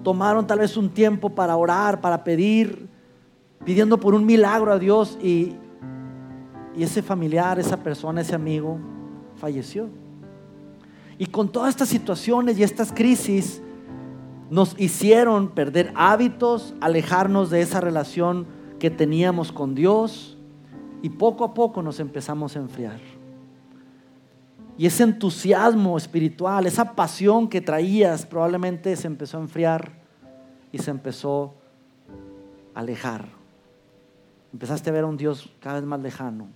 tomaron 0.05 0.47
tal 0.47 0.61
vez 0.61 0.77
un 0.77 0.89
tiempo 0.91 1.31
para 1.31 1.57
orar, 1.57 2.01
para 2.01 2.23
pedir, 2.23 2.89
pidiendo 3.65 3.99
por 3.99 4.15
un 4.15 4.25
milagro 4.25 4.71
a 4.71 4.79
Dios 4.79 5.19
y, 5.21 5.57
y 6.77 6.85
ese 6.85 7.03
familiar, 7.03 7.59
esa 7.59 7.79
persona, 7.79 8.21
ese 8.21 8.37
amigo 8.37 8.79
falleció. 9.35 9.89
Y 11.19 11.27
con 11.27 11.51
todas 11.51 11.71
estas 11.71 11.89
situaciones 11.89 12.57
y 12.57 12.63
estas 12.63 12.93
crisis, 12.93 13.61
nos 14.52 14.78
hicieron 14.78 15.49
perder 15.49 15.94
hábitos, 15.94 16.75
alejarnos 16.82 17.49
de 17.49 17.62
esa 17.62 17.80
relación 17.80 18.47
que 18.78 18.90
teníamos 18.90 19.50
con 19.50 19.75
Dios 19.75 20.37
y 21.00 21.09
poco 21.09 21.44
a 21.44 21.54
poco 21.54 21.80
nos 21.80 21.99
empezamos 22.00 22.54
a 22.54 22.59
enfriar. 22.59 23.00
Y 24.76 24.85
ese 24.85 25.04
entusiasmo 25.04 25.97
espiritual, 25.97 26.66
esa 26.66 26.92
pasión 26.92 27.49
que 27.49 27.62
traías 27.62 28.26
probablemente 28.26 28.94
se 28.94 29.06
empezó 29.06 29.38
a 29.38 29.40
enfriar 29.40 29.92
y 30.71 30.76
se 30.76 30.90
empezó 30.90 31.54
a 32.75 32.80
alejar. 32.80 33.25
Empezaste 34.52 34.90
a 34.90 34.92
ver 34.92 35.04
a 35.04 35.06
un 35.06 35.16
Dios 35.16 35.49
cada 35.61 35.76
vez 35.76 35.85
más 35.85 36.00
lejano. 36.00 36.49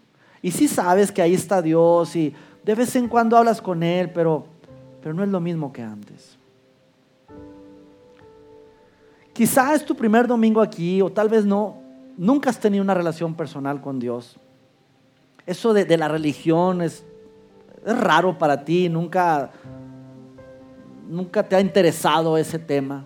Y 0.43 0.51
sí 0.51 0.69
sabes 0.69 1.11
que 1.11 1.23
ahí 1.23 1.33
está 1.33 1.63
Dios 1.63 2.15
y 2.15 2.35
de 2.63 2.75
vez 2.75 2.95
en 2.95 3.09
cuando 3.09 3.39
hablas 3.39 3.63
con 3.63 3.83
Él, 3.83 4.11
pero, 4.13 4.45
pero 5.01 5.15
no 5.15 5.25
es 5.25 5.31
lo 5.31 5.41
mismo 5.41 5.73
que 5.73 5.81
antes. 5.81 6.36
Quizá 9.37 9.75
es 9.75 9.85
tu 9.85 9.95
primer 9.95 10.27
domingo 10.27 10.63
aquí 10.63 11.03
o 11.03 11.13
tal 11.13 11.29
vez 11.29 11.45
no. 11.45 11.77
Nunca 12.17 12.49
has 12.49 12.59
tenido 12.59 12.83
una 12.83 12.95
relación 12.95 13.35
personal 13.35 13.83
con 13.83 13.99
Dios. 13.99 14.39
Eso 15.45 15.75
de, 15.75 15.95
la 15.99 16.09
religión 16.09 16.81
es, 16.81 17.05
raro 17.85 18.39
para 18.39 18.65
ti, 18.65 18.89
nunca, 18.89 19.51
nunca 21.07 21.43
te 21.43 21.55
ha 21.55 21.61
interesado 21.61 22.39
ese 22.39 22.59
tema. 22.59 23.05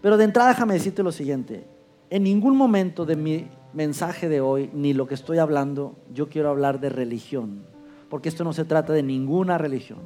Pero 0.00 0.16
de 0.16 0.24
entrada 0.24 0.48
déjame 0.48 0.74
decirte 0.74 1.04
lo 1.04 1.12
siguiente. 1.12 1.68
En 2.10 2.24
ningún 2.24 2.56
momento 2.56 3.06
de 3.06 3.14
mi 3.14 3.48
mensaje 3.72 4.28
de 4.28 4.40
hoy, 4.40 4.70
ni 4.74 4.92
lo 4.92 5.06
que 5.06 5.14
estoy 5.14 5.38
hablando, 5.38 5.94
yo 6.12 6.28
quiero 6.28 6.50
hablar 6.50 6.80
de 6.80 6.88
religión. 6.88 7.62
Porque 8.10 8.28
esto 8.28 8.42
no 8.42 8.52
se 8.52 8.64
trata 8.64 8.92
de 8.92 9.04
ninguna 9.04 9.56
religión. 9.56 10.00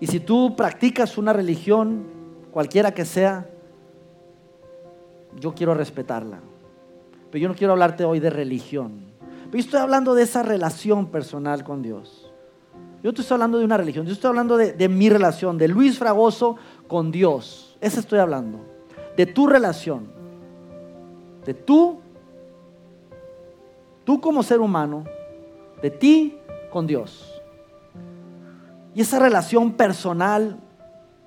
Y 0.00 0.06
si 0.06 0.20
tú 0.20 0.56
practicas 0.56 1.18
una 1.18 1.34
religión, 1.34 2.21
cualquiera 2.52 2.92
que 2.92 3.04
sea, 3.04 3.48
yo 5.40 5.54
quiero 5.54 5.74
respetarla. 5.74 6.40
Pero 7.30 7.42
yo 7.42 7.48
no 7.48 7.54
quiero 7.54 7.72
hablarte 7.72 8.04
hoy 8.04 8.20
de 8.20 8.30
religión. 8.30 9.06
Pero 9.18 9.52
yo 9.52 9.58
estoy 9.58 9.80
hablando 9.80 10.14
de 10.14 10.22
esa 10.22 10.42
relación 10.42 11.06
personal 11.06 11.64
con 11.64 11.82
Dios. 11.82 12.30
Yo 13.02 13.12
te 13.12 13.22
estoy 13.22 13.34
hablando 13.34 13.58
de 13.58 13.64
una 13.64 13.78
religión. 13.78 14.06
Yo 14.06 14.12
estoy 14.12 14.28
hablando 14.28 14.56
de, 14.56 14.72
de 14.72 14.88
mi 14.88 15.08
relación, 15.08 15.58
de 15.58 15.66
Luis 15.66 15.98
Fragoso 15.98 16.56
con 16.86 17.10
Dios. 17.10 17.76
Esa 17.80 17.98
estoy 17.98 18.20
hablando. 18.20 18.60
De 19.16 19.26
tu 19.26 19.46
relación. 19.46 20.12
De 21.44 21.54
tú, 21.54 22.00
tú 24.04 24.20
como 24.20 24.42
ser 24.42 24.60
humano, 24.60 25.04
de 25.80 25.90
ti 25.90 26.38
con 26.70 26.86
Dios. 26.86 27.42
Y 28.94 29.00
esa 29.00 29.18
relación 29.18 29.72
personal 29.72 30.60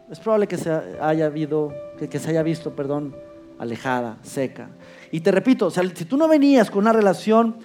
es 0.10 0.20
probable 0.20 0.48
que 0.48 0.58
se 0.58 0.72
haya, 1.02 1.26
habido, 1.26 1.74
que, 1.98 2.20
se 2.20 2.30
haya 2.30 2.44
visto, 2.44 2.76
perdón, 2.76 3.16
alejada, 3.58 4.18
seca. 4.22 4.70
Y 5.12 5.22
te 5.22 5.32
repito, 5.32 5.72
si 5.72 6.06
tú 6.06 6.18
no 6.18 6.28
venías 6.28 6.70
con 6.70 6.80
una 6.80 6.94
relación, 6.94 7.58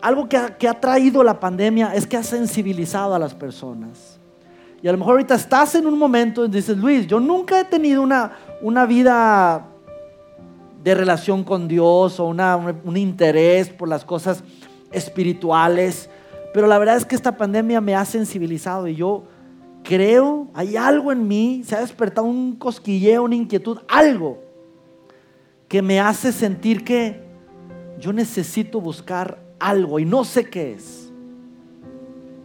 algo 0.00 0.28
que 0.28 0.36
ha, 0.36 0.56
que 0.56 0.68
ha 0.68 0.80
traído 0.80 1.22
la 1.22 1.40
pandemia 1.40 1.94
es 1.94 2.06
que 2.06 2.16
ha 2.16 2.22
sensibilizado 2.22 3.14
a 3.14 3.18
las 3.18 3.34
personas. 3.34 4.18
Y 4.80 4.88
a 4.88 4.92
lo 4.92 4.98
mejor 4.98 5.12
ahorita 5.12 5.34
estás 5.34 5.74
en 5.74 5.86
un 5.86 5.98
momento 5.98 6.44
y 6.44 6.48
dices, 6.48 6.76
Luis, 6.76 7.06
yo 7.06 7.18
nunca 7.18 7.60
he 7.60 7.64
tenido 7.64 8.00
una, 8.00 8.32
una 8.62 8.86
vida 8.86 9.66
de 10.82 10.94
relación 10.94 11.42
con 11.42 11.66
Dios 11.66 12.20
o 12.20 12.26
una, 12.26 12.56
un 12.56 12.96
interés 12.96 13.68
por 13.68 13.88
las 13.88 14.04
cosas 14.04 14.42
espirituales, 14.92 16.08
pero 16.54 16.66
la 16.66 16.78
verdad 16.78 16.96
es 16.96 17.04
que 17.04 17.16
esta 17.16 17.36
pandemia 17.36 17.80
me 17.80 17.94
ha 17.94 18.04
sensibilizado 18.04 18.86
y 18.86 18.94
yo 18.94 19.24
creo, 19.82 20.48
hay 20.54 20.76
algo 20.76 21.12
en 21.12 21.26
mí, 21.26 21.62
se 21.64 21.76
ha 21.76 21.80
despertado 21.80 22.26
un 22.26 22.56
cosquilleo, 22.56 23.24
una 23.24 23.36
inquietud, 23.36 23.78
algo 23.88 24.48
que 25.68 25.82
me 25.82 26.00
hace 26.00 26.32
sentir 26.32 26.84
que 26.84 27.22
yo 28.00 28.12
necesito 28.12 28.80
buscar 28.80 29.38
algo 29.58 29.98
y 29.98 30.04
no 30.04 30.24
sé 30.24 30.48
qué 30.48 30.72
es. 30.72 31.12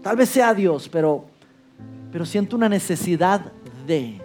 Tal 0.01 0.17
vez 0.17 0.29
sea 0.29 0.53
Dios, 0.53 0.89
pero, 0.89 1.25
pero 2.11 2.25
siento 2.25 2.55
una 2.57 2.67
necesidad 2.67 3.53
de. 3.87 4.21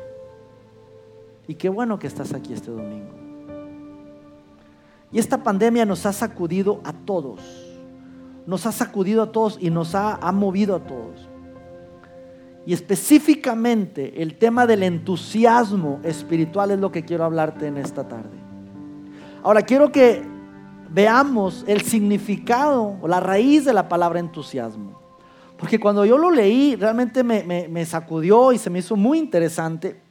Y 1.47 1.55
qué 1.55 1.69
bueno 1.69 1.99
que 1.99 2.09
estás 2.09 2.35
aquí 2.35 2.53
este 2.53 2.71
domingo. 2.71 3.15
Y 5.13 5.19
esta 5.19 5.43
pandemia 5.43 5.87
nos 5.87 6.05
ha 6.05 6.13
sacudido 6.13 6.81
a 6.85 6.93
todos. 6.93 7.41
Nos 8.47 8.67
ha 8.67 8.73
sacudido 8.73 9.23
a 9.23 9.33
todos 9.33 9.59
y 9.61 9.71
nos 9.71 9.95
ha, 9.95 10.17
ha 10.17 10.33
movido 10.33 10.75
a 10.75 10.81
todos. 10.81 11.29
Y 12.69 12.75
específicamente 12.75 14.21
el 14.21 14.35
tema 14.35 14.67
del 14.67 14.83
entusiasmo 14.83 16.01
espiritual 16.05 16.71
es 16.71 16.79
lo 16.79 16.93
que 16.93 17.03
quiero 17.03 17.25
hablarte 17.25 17.67
en 17.67 17.79
esta 17.79 18.07
tarde. 18.07 18.37
Ahora 19.43 19.63
quiero 19.63 19.91
que 19.91 20.23
veamos 20.91 21.65
el 21.67 21.81
significado 21.81 22.99
o 23.01 23.09
la 23.09 23.21
raíz 23.21 23.65
de 23.65 23.73
la 23.73 23.89
palabra 23.89 24.21
entusiasmo. 24.21 25.01
Porque 25.57 25.81
cuando 25.81 26.05
yo 26.05 26.19
lo 26.19 26.31
leí 26.31 26.77
realmente 26.77 27.25
me, 27.25 27.87
sacudió 27.87 28.53
y 28.53 28.59
se 28.59 28.69
me 28.69 28.81
hizo 28.81 28.97
muy 28.97 29.17
interesante. 29.17 30.03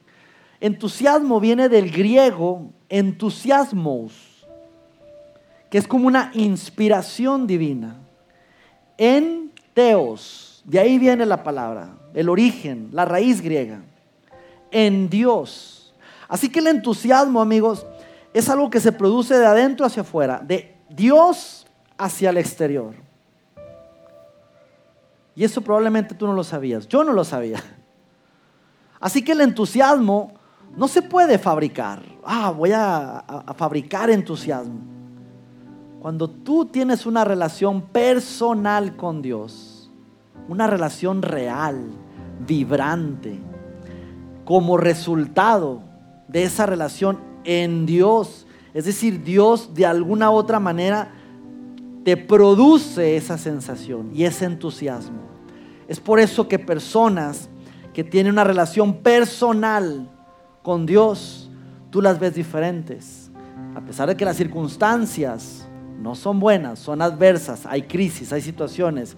Entusiasmo 0.59 1.39
viene 1.39 1.69
del 1.69 1.91
griego 1.91 2.71
entusiasmos, 2.89 4.47
que 5.69 5.77
es 5.77 5.87
como 5.87 6.07
una 6.07 6.31
inspiración 6.33 7.45
divina. 7.45 7.99
En 8.97 9.51
teos, 9.75 10.46
de 10.67 10.79
ahí 10.79 10.99
viene 10.99 11.25
la 11.25 11.43
palabra 11.43 11.97
el 12.17 12.29
origen, 12.29 12.89
la 12.93 13.05
raíz 13.05 13.41
griega, 13.41 13.81
en 14.71 15.07
Dios. 15.07 15.93
Así 16.27 16.49
que 16.49 16.57
el 16.57 16.67
entusiasmo, 16.67 17.39
amigos, 17.39 17.85
es 18.33 18.49
algo 18.49 18.71
que 18.71 18.79
se 18.79 18.91
produce 18.91 19.37
de 19.37 19.45
adentro 19.45 19.85
hacia 19.85 20.01
afuera, 20.01 20.41
de 20.43 20.75
Dios 20.89 21.67
hacia 21.95 22.31
el 22.31 22.37
exterior. 22.37 22.95
Y 25.35 25.43
eso 25.43 25.61
probablemente 25.61 26.15
tú 26.15 26.25
no 26.25 26.33
lo 26.33 26.43
sabías, 26.43 26.87
yo 26.87 27.03
no 27.03 27.13
lo 27.13 27.23
sabía. 27.23 27.63
Así 28.99 29.23
que 29.23 29.33
el 29.33 29.41
entusiasmo 29.41 30.33
no 30.75 30.87
se 30.87 31.03
puede 31.03 31.37
fabricar. 31.37 32.01
Ah, 32.25 32.49
voy 32.49 32.71
a, 32.73 33.23
fabricar 33.55 34.09
entusiasmo. 34.09 34.79
Cuando 35.99 36.27
tú 36.27 36.65
tienes 36.65 37.05
una 37.05 37.23
relación 37.23 37.83
personal 37.83 38.95
con 38.95 39.21
Dios, 39.21 39.66
una 40.47 40.67
relación 40.67 41.21
real, 41.21 41.87
vibrante, 42.45 43.39
como 44.45 44.77
resultado 44.77 45.81
de 46.27 46.43
esa 46.43 46.65
relación 46.65 47.19
en 47.43 47.85
Dios, 47.85 48.47
es 48.73 48.85
decir, 48.85 49.23
Dios 49.23 49.73
de 49.73 49.85
alguna 49.85 50.29
otra 50.29 50.59
manera 50.59 51.11
te 52.03 52.15
produce 52.15 53.17
esa 53.17 53.37
sensación 53.37 54.11
y 54.13 54.23
ese 54.23 54.45
entusiasmo. 54.45 55.19
Es 55.87 55.99
por 55.99 56.19
eso 56.19 56.47
que 56.47 56.59
personas 56.59 57.49
que 57.93 58.03
tienen 58.03 58.33
una 58.33 58.43
relación 58.43 58.95
personal 58.95 60.09
con 60.61 60.85
Dios, 60.85 61.49
tú 61.89 62.01
las 62.01 62.19
ves 62.19 62.35
diferentes. 62.35 63.31
A 63.75 63.81
pesar 63.81 64.09
de 64.09 64.15
que 64.15 64.25
las 64.25 64.37
circunstancias 64.37 65.67
no 65.99 66.13
son 66.13 66.39
buenas, 66.39 66.79
son 66.79 67.01
adversas, 67.01 67.65
hay 67.65 67.83
crisis, 67.83 68.31
hay 68.31 68.41
situaciones, 68.41 69.17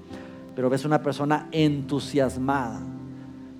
pero 0.60 0.70
ves 0.70 0.84
una 0.84 1.02
persona 1.02 1.48
entusiasmada. 1.54 2.82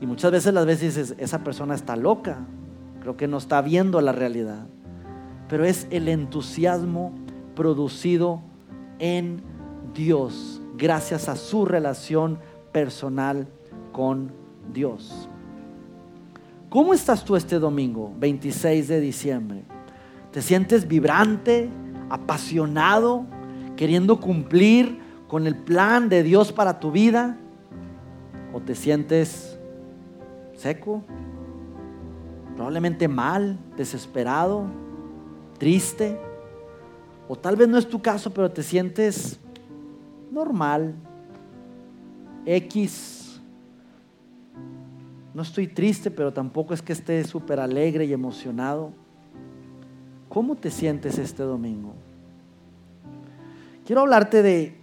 Y 0.02 0.06
muchas 0.06 0.34
veces 0.34 0.54
las 0.54 0.66
veces 0.66 0.98
dices, 0.98 1.16
esa 1.18 1.46
persona 1.46 1.74
está 1.74 1.96
loca, 1.96 2.40
creo 3.00 3.16
que 3.16 3.26
no 3.26 3.38
está 3.38 3.62
viendo 3.62 4.02
la 4.02 4.12
realidad. 4.12 4.68
Pero 5.48 5.64
es 5.64 5.88
el 5.92 6.10
entusiasmo 6.10 7.14
producido 7.56 8.42
en 9.00 9.42
Dios, 9.94 10.62
gracias 10.78 11.30
a 11.30 11.38
su 11.38 11.64
relación 11.64 12.38
personal 12.74 13.48
con 13.94 14.34
Dios. 14.74 15.30
¿Cómo 16.68 16.94
estás 16.94 17.24
tú 17.24 17.38
este 17.38 17.60
domingo, 17.60 18.14
26 18.20 18.90
de 18.90 19.00
diciembre? 19.00 19.64
¿Te 20.34 20.42
sientes 20.42 20.86
vibrante, 20.86 21.70
apasionado, 22.10 23.26
queriendo 23.78 24.20
cumplir 24.20 25.08
con 25.30 25.46
el 25.46 25.56
plan 25.56 26.10
de 26.10 26.24
Dios 26.24 26.52
para 26.52 26.80
tu 26.80 26.92
vida? 26.92 27.38
¿O 28.52 28.60
te 28.60 28.74
sientes 28.74 29.58
seco? 30.58 31.04
Probablemente 32.56 33.08
mal, 33.08 33.58
desesperado, 33.78 34.66
triste. 35.60 36.20
O 37.28 37.36
tal 37.36 37.56
vez 37.56 37.70
no 37.70 37.78
es 37.78 37.88
tu 37.88 38.02
caso, 38.02 38.34
pero 38.34 38.52
te 38.52 38.64
sientes 38.64 39.40
normal, 40.32 40.96
X. 42.48 43.40
No 45.36 45.44
estoy 45.44 45.68
triste, 45.68 46.10
pero 46.10 46.34
tampoco 46.34 46.74
es 46.74 46.82
que 46.82 46.92
esté 46.92 47.24
súper 47.24 47.60
alegre 47.60 48.06
y 48.06 48.14
emocionado. 48.14 48.94
¿Cómo 50.28 50.56
te 50.56 50.72
sientes 50.72 51.20
este 51.20 51.44
domingo? 51.44 51.94
Quiero 53.86 54.02
hablarte 54.02 54.42
de 54.42 54.79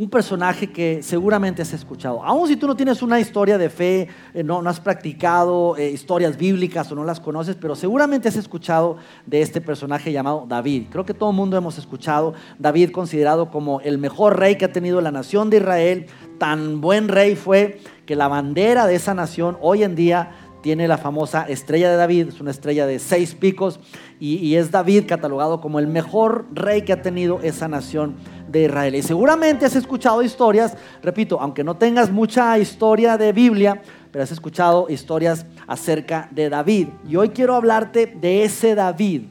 un 0.00 0.08
personaje 0.08 0.72
que 0.72 1.02
seguramente 1.02 1.60
has 1.60 1.74
escuchado. 1.74 2.24
Aun 2.24 2.48
si 2.48 2.56
tú 2.56 2.66
no 2.66 2.74
tienes 2.74 3.02
una 3.02 3.20
historia 3.20 3.58
de 3.58 3.68
fe, 3.68 4.08
eh, 4.32 4.42
no, 4.42 4.66
has 4.66 4.80
practicado 4.80 5.76
eh, 5.76 5.90
historias 5.90 6.38
bíblicas 6.38 6.90
o 6.90 6.94
no 6.94 7.04
las 7.04 7.20
conoces, 7.20 7.54
pero 7.54 7.76
seguramente 7.76 8.26
has 8.26 8.36
escuchado 8.36 8.96
de 9.26 9.42
este 9.42 9.60
personaje 9.60 10.10
llamado 10.10 10.46
David. 10.48 10.84
Creo 10.90 11.04
que 11.04 11.12
todo 11.12 11.28
el 11.28 11.36
mundo 11.36 11.58
hemos 11.58 11.76
escuchado. 11.76 12.32
David 12.58 12.92
considerado 12.92 13.50
como 13.50 13.82
el 13.82 13.98
mejor 13.98 14.38
rey 14.38 14.56
que 14.56 14.64
ha 14.64 14.72
tenido 14.72 15.02
la 15.02 15.10
nación 15.10 15.50
de 15.50 15.58
Israel. 15.58 16.06
Tan 16.38 16.80
buen 16.80 17.08
rey 17.08 17.36
fue 17.36 17.82
que 18.06 18.16
la 18.16 18.26
bandera 18.26 18.86
de 18.86 18.94
esa 18.94 19.12
nación 19.12 19.58
hoy 19.60 19.82
en 19.82 19.96
día 19.96 20.30
tiene 20.60 20.88
la 20.88 20.98
famosa 20.98 21.44
estrella 21.44 21.90
de 21.90 21.96
David, 21.96 22.28
es 22.28 22.40
una 22.40 22.50
estrella 22.50 22.86
de 22.86 22.98
seis 22.98 23.34
picos, 23.34 23.80
y, 24.18 24.54
es 24.56 24.70
David 24.70 25.04
catalogado 25.08 25.62
como 25.62 25.78
el 25.78 25.86
mejor 25.86 26.46
rey 26.52 26.82
que 26.82 26.92
ha 26.92 27.00
tenido 27.00 27.40
esa 27.42 27.68
nación 27.68 28.16
de 28.50 28.64
Israel. 28.64 28.94
Y 28.94 29.02
seguramente 29.02 29.66
has 29.66 29.76
escuchado 29.76 30.22
historias, 30.22 30.76
repito, 31.02 31.40
aunque 31.40 31.64
no 31.64 31.76
tengas 31.76 32.10
mucha 32.10 32.58
historia 32.58 33.16
de 33.16 33.32
Biblia, 33.32 33.80
pero 34.10 34.24
has 34.24 34.32
escuchado 34.32 34.88
historias 34.88 35.46
acerca 35.66 36.28
de 36.30 36.48
David. 36.48 36.88
Y 37.08 37.16
hoy 37.16 37.30
quiero 37.30 37.54
hablarte 37.54 38.06
de 38.06 38.44
ese 38.44 38.74
David, 38.74 39.22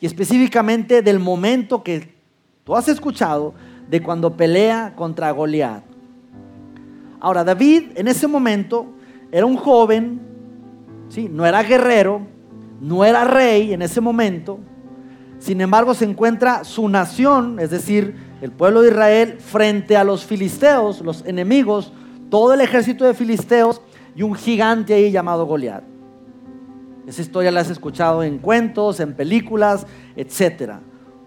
y 0.00 0.06
específicamente 0.06 1.02
del 1.02 1.18
momento 1.18 1.82
que 1.82 2.14
tú 2.64 2.76
has 2.76 2.86
escuchado 2.88 3.54
de 3.88 4.02
cuando 4.02 4.36
pelea 4.36 4.92
contra 4.94 5.30
Goliat. 5.30 5.82
Ahora, 7.18 7.44
David 7.44 7.92
en 7.94 8.08
ese 8.08 8.26
momento 8.26 8.86
era 9.32 9.46
un 9.46 9.56
joven, 9.56 10.20
¿sí? 11.08 11.28
no 11.30 11.46
era 11.46 11.62
guerrero, 11.62 12.20
no 12.80 13.04
era 13.04 13.24
rey 13.24 13.72
en 13.72 13.82
ese 13.82 14.00
momento. 14.00 14.58
Sin 15.38 15.60
embargo, 15.60 15.94
se 15.94 16.04
encuentra 16.04 16.64
su 16.64 16.88
nación, 16.88 17.58
es 17.60 17.70
decir, 17.70 18.16
el 18.40 18.50
pueblo 18.50 18.82
de 18.82 18.88
Israel, 18.88 19.36
frente 19.38 19.96
a 19.96 20.04
los 20.04 20.24
filisteos, 20.24 21.00
los 21.00 21.24
enemigos, 21.26 21.92
todo 22.30 22.54
el 22.54 22.60
ejército 22.60 23.04
de 23.04 23.14
filisteos 23.14 23.80
y 24.14 24.22
un 24.22 24.34
gigante 24.34 24.94
ahí 24.94 25.10
llamado 25.10 25.46
Goliat. 25.46 25.84
Esa 27.06 27.22
historia 27.22 27.52
la 27.52 27.60
has 27.60 27.70
escuchado 27.70 28.22
en 28.24 28.38
cuentos, 28.38 28.98
en 28.98 29.14
películas, 29.14 29.86
etc. 30.16 30.74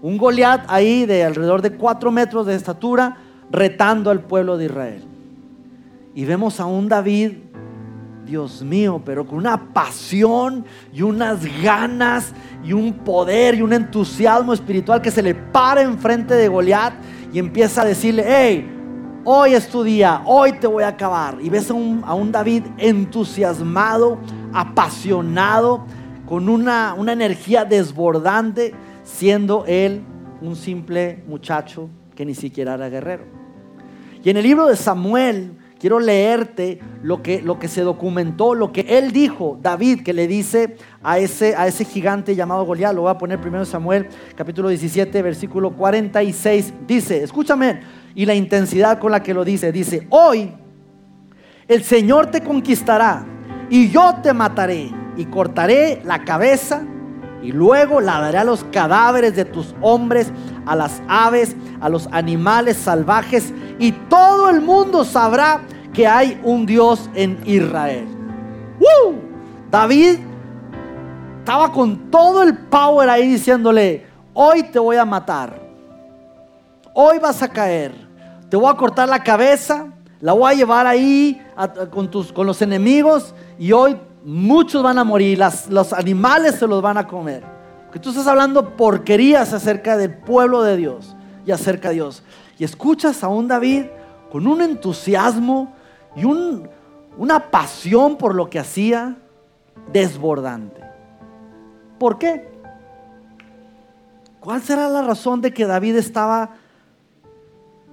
Un 0.01 0.17
Goliat 0.17 0.65
ahí 0.67 1.05
de 1.05 1.23
alrededor 1.23 1.61
de 1.61 1.71
cuatro 1.71 2.11
metros 2.11 2.45
de 2.45 2.55
estatura, 2.55 3.17
retando 3.51 4.11
al 4.11 4.21
pueblo 4.21 4.57
de 4.57 4.65
Israel. 4.65 5.03
Y 6.13 6.25
vemos 6.25 6.59
a 6.59 6.65
un 6.65 6.89
David 6.89 7.33
Dios 8.29 8.61
mío, 8.61 9.01
pero 9.03 9.25
con 9.25 9.39
una 9.39 9.73
pasión 9.73 10.63
y 10.93 11.01
unas 11.01 11.43
ganas 11.63 12.31
y 12.63 12.73
un 12.73 12.93
poder 12.93 13.55
y 13.55 13.63
un 13.63 13.73
entusiasmo 13.73 14.53
espiritual 14.53 15.01
que 15.01 15.09
se 15.09 15.23
le 15.23 15.33
para 15.33 15.81
enfrente 15.81 16.35
de 16.35 16.47
Goliat 16.47 16.93
y 17.33 17.39
empieza 17.39 17.81
a 17.81 17.85
decirle, 17.85 18.23
hey, 18.27 19.21
hoy 19.25 19.55
es 19.55 19.67
tu 19.67 19.81
día, 19.83 20.21
hoy 20.25 20.53
te 20.53 20.67
voy 20.67 20.83
a 20.83 20.89
acabar. 20.89 21.39
Y 21.41 21.49
ves 21.49 21.71
a 21.71 21.73
un, 21.73 22.31
David 22.31 22.65
entusiasmado, 22.77 24.19
apasionado, 24.53 25.85
con 26.27 26.47
una 26.49 26.95
energía 27.11 27.65
desbordante, 27.65 28.75
siendo 29.03 29.65
él 29.65 30.03
un 30.41 30.55
simple 30.55 31.23
muchacho 31.27 31.89
que 32.15 32.25
ni 32.25 32.35
siquiera 32.35 32.75
era 32.75 32.89
guerrero. 32.89 33.23
Y 34.23 34.29
en 34.29 34.37
el 34.37 34.43
libro 34.43 34.67
de 34.67 34.75
Samuel, 34.75 35.53
quiero 35.79 35.99
leerte 35.99 36.79
lo 37.01 37.23
que, 37.23 37.41
lo 37.41 37.57
que 37.57 37.67
se 37.67 37.81
documentó, 37.81 38.53
lo 38.53 38.71
que 38.71 38.81
él 38.81 39.11
dijo, 39.11 39.57
David, 39.61 40.03
que 40.03 40.13
le 40.13 40.27
dice 40.27 40.75
a 41.01 41.17
ese, 41.17 41.55
a 41.55 41.67
ese 41.67 41.85
gigante 41.85 42.35
llamado 42.35 42.65
Goliat. 42.65 42.93
Lo 42.93 43.01
voy 43.01 43.11
a 43.11 43.17
poner 43.17 43.39
primero 43.39 43.65
Samuel, 43.65 44.07
capítulo 44.35 44.69
17, 44.69 45.21
versículo 45.21 45.71
46. 45.71 46.73
Dice, 46.85 47.23
escúchame, 47.23 47.79
y 48.13 48.25
la 48.25 48.35
intensidad 48.35 48.99
con 48.99 49.11
la 49.11 49.23
que 49.23 49.33
lo 49.33 49.45
dice, 49.45 49.71
dice, 49.71 50.05
hoy 50.09 50.51
el 51.67 51.83
Señor 51.83 52.27
te 52.27 52.41
conquistará 52.41 53.25
y 53.69 53.89
yo 53.89 54.15
te 54.21 54.33
mataré 54.33 54.91
y 55.15 55.25
cortaré 55.25 56.01
la 56.03 56.25
cabeza 56.25 56.83
y 57.41 57.51
luego 57.51 58.01
la 58.01 58.19
daré 58.19 58.39
a 58.39 58.43
los 58.43 58.65
cadáveres 58.65 59.35
de 59.35 59.45
tus 59.45 59.73
hombres, 59.81 60.31
a 60.65 60.75
las 60.75 61.01
aves, 61.07 61.55
a 61.79 61.87
los 61.87 62.07
animales 62.11 62.75
salvajes 62.77 63.53
y 63.79 63.93
todo 63.93 64.49
el 64.49 64.61
mundo 64.61 65.05
sabrá 65.05 65.61
que 65.93 66.05
hay 66.05 66.39
un 66.43 66.65
Dios 66.65 67.09
en 67.15 67.39
Israel. 67.45 68.07
David 69.71 70.17
estaba 71.39 71.71
con 71.71 72.11
todo 72.11 72.43
el 72.43 72.57
power 72.57 73.09
ahí 73.09 73.27
diciéndole, 73.27 74.05
hoy 74.33 74.63
te 74.63 74.79
voy 74.79 74.97
a 74.97 75.05
matar, 75.05 75.59
hoy 76.93 77.19
vas 77.19 77.41
a 77.41 77.47
caer, 77.47 77.93
te 78.49 78.57
voy 78.57 78.71
a 78.71 78.75
cortar 78.75 79.07
la 79.07 79.23
cabeza, 79.23 79.87
la 80.21 80.33
voy 80.33 80.51
a 80.51 80.55
llevar 80.55 80.87
ahí 80.87 81.41
con, 81.91 82.09
tus, 82.09 82.31
con 82.31 82.47
los 82.47 82.61
enemigos 82.61 83.33
y 83.57 83.71
hoy 83.71 83.95
muchos 84.23 84.81
van 84.83 84.97
a 84.97 85.03
morir, 85.03 85.39
los 85.69 85.93
animales 85.93 86.55
se 86.55 86.67
los 86.67 86.81
van 86.81 86.97
a 86.97 87.07
comer. 87.07 87.43
Que 87.91 87.99
tú 87.99 88.09
estás 88.09 88.27
hablando 88.27 88.75
porquerías 88.75 89.53
acerca 89.53 89.97
del 89.97 90.15
pueblo 90.15 90.61
de 90.61 90.77
Dios 90.77 91.15
y 91.45 91.51
acerca 91.51 91.89
de 91.89 91.95
Dios 91.95 92.23
y 92.59 92.65
escuchas 92.65 93.23
a 93.23 93.29
un 93.29 93.47
David 93.47 93.85
con 94.29 94.45
un 94.45 94.61
entusiasmo 94.61 95.73
y 96.15 96.25
una 96.25 97.49
pasión 97.49 98.17
por 98.17 98.35
lo 98.35 98.49
que 98.49 98.59
hacía 98.59 99.17
desbordante. 99.91 100.83
¿Por 101.97 102.19
qué? 102.19 102.51
¿Cuál 104.41 104.61
será 104.61 104.89
la 104.89 105.01
razón 105.01 105.41
de 105.41 105.53
que 105.53 105.65
David 105.65 105.95
estaba 105.95 106.51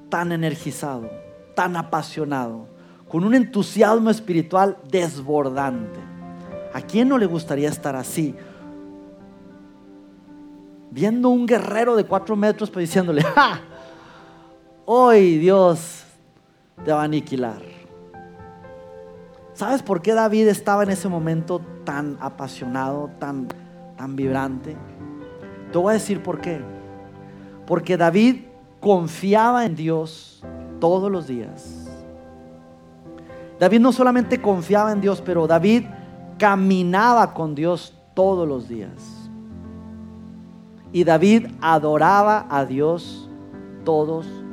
tan 0.09 0.33
energizado, 0.33 1.11
tan 1.55 1.77
apasionado, 1.77 2.69
con 3.09 3.25
un 3.25 3.35
entusiasmo 3.35 4.11
espiritual 4.11 4.79
desbordante? 4.91 6.01
¿A 6.75 6.81
quién 6.81 7.09
no 7.09 7.19
le 7.19 7.27
gustaría 7.27 7.69
estar 7.69 7.95
así? 7.95 8.35
Viendo 10.91 11.29
un 11.29 11.47
guerrero 11.47 11.95
de 11.95 12.05
cuatro 12.05 12.35
metros, 12.35 12.71
pues 12.71 12.89
diciéndole, 12.89 13.23
¡ja! 13.35 13.61
Hoy 14.89 15.39
Dios 15.39 16.05
te 16.85 16.93
va 16.93 17.01
a 17.01 17.05
aniquilar. 17.07 17.61
¿Sabes 19.53 19.83
por 19.83 20.01
qué 20.01 20.15
David 20.15 20.47
estaba 20.47 20.85
en 20.85 20.91
ese 20.91 21.09
momento 21.09 21.61
tan 21.83 22.17
apasionado, 22.21 23.11
tan, 23.19 23.49
tan 23.97 24.15
vibrante? 24.15 24.77
Te 25.73 25.79
voy 25.79 25.91
a 25.91 25.95
decir 25.95 26.23
por 26.23 26.41
qué. 26.41 26.61
Porque 27.67 27.97
David 27.97 28.43
confiaba 28.79 29.65
en 29.65 29.75
Dios 29.75 30.45
todos 30.79 31.11
los 31.11 31.27
días. 31.27 31.89
David 33.59 33.81
no 33.81 33.91
solamente 33.91 34.41
confiaba 34.41 34.93
en 34.93 35.01
Dios, 35.01 35.21
pero 35.21 35.49
David 35.49 35.87
caminaba 36.39 37.35
con 37.35 37.57
Dios 37.57 37.93
todos 38.15 38.47
los 38.47 38.69
días. 38.69 39.29
Y 40.93 41.03
David 41.03 41.49
adoraba 41.61 42.47
a 42.49 42.65
Dios 42.65 43.29
todos 43.83 44.25
los 44.25 44.27
días. 44.27 44.46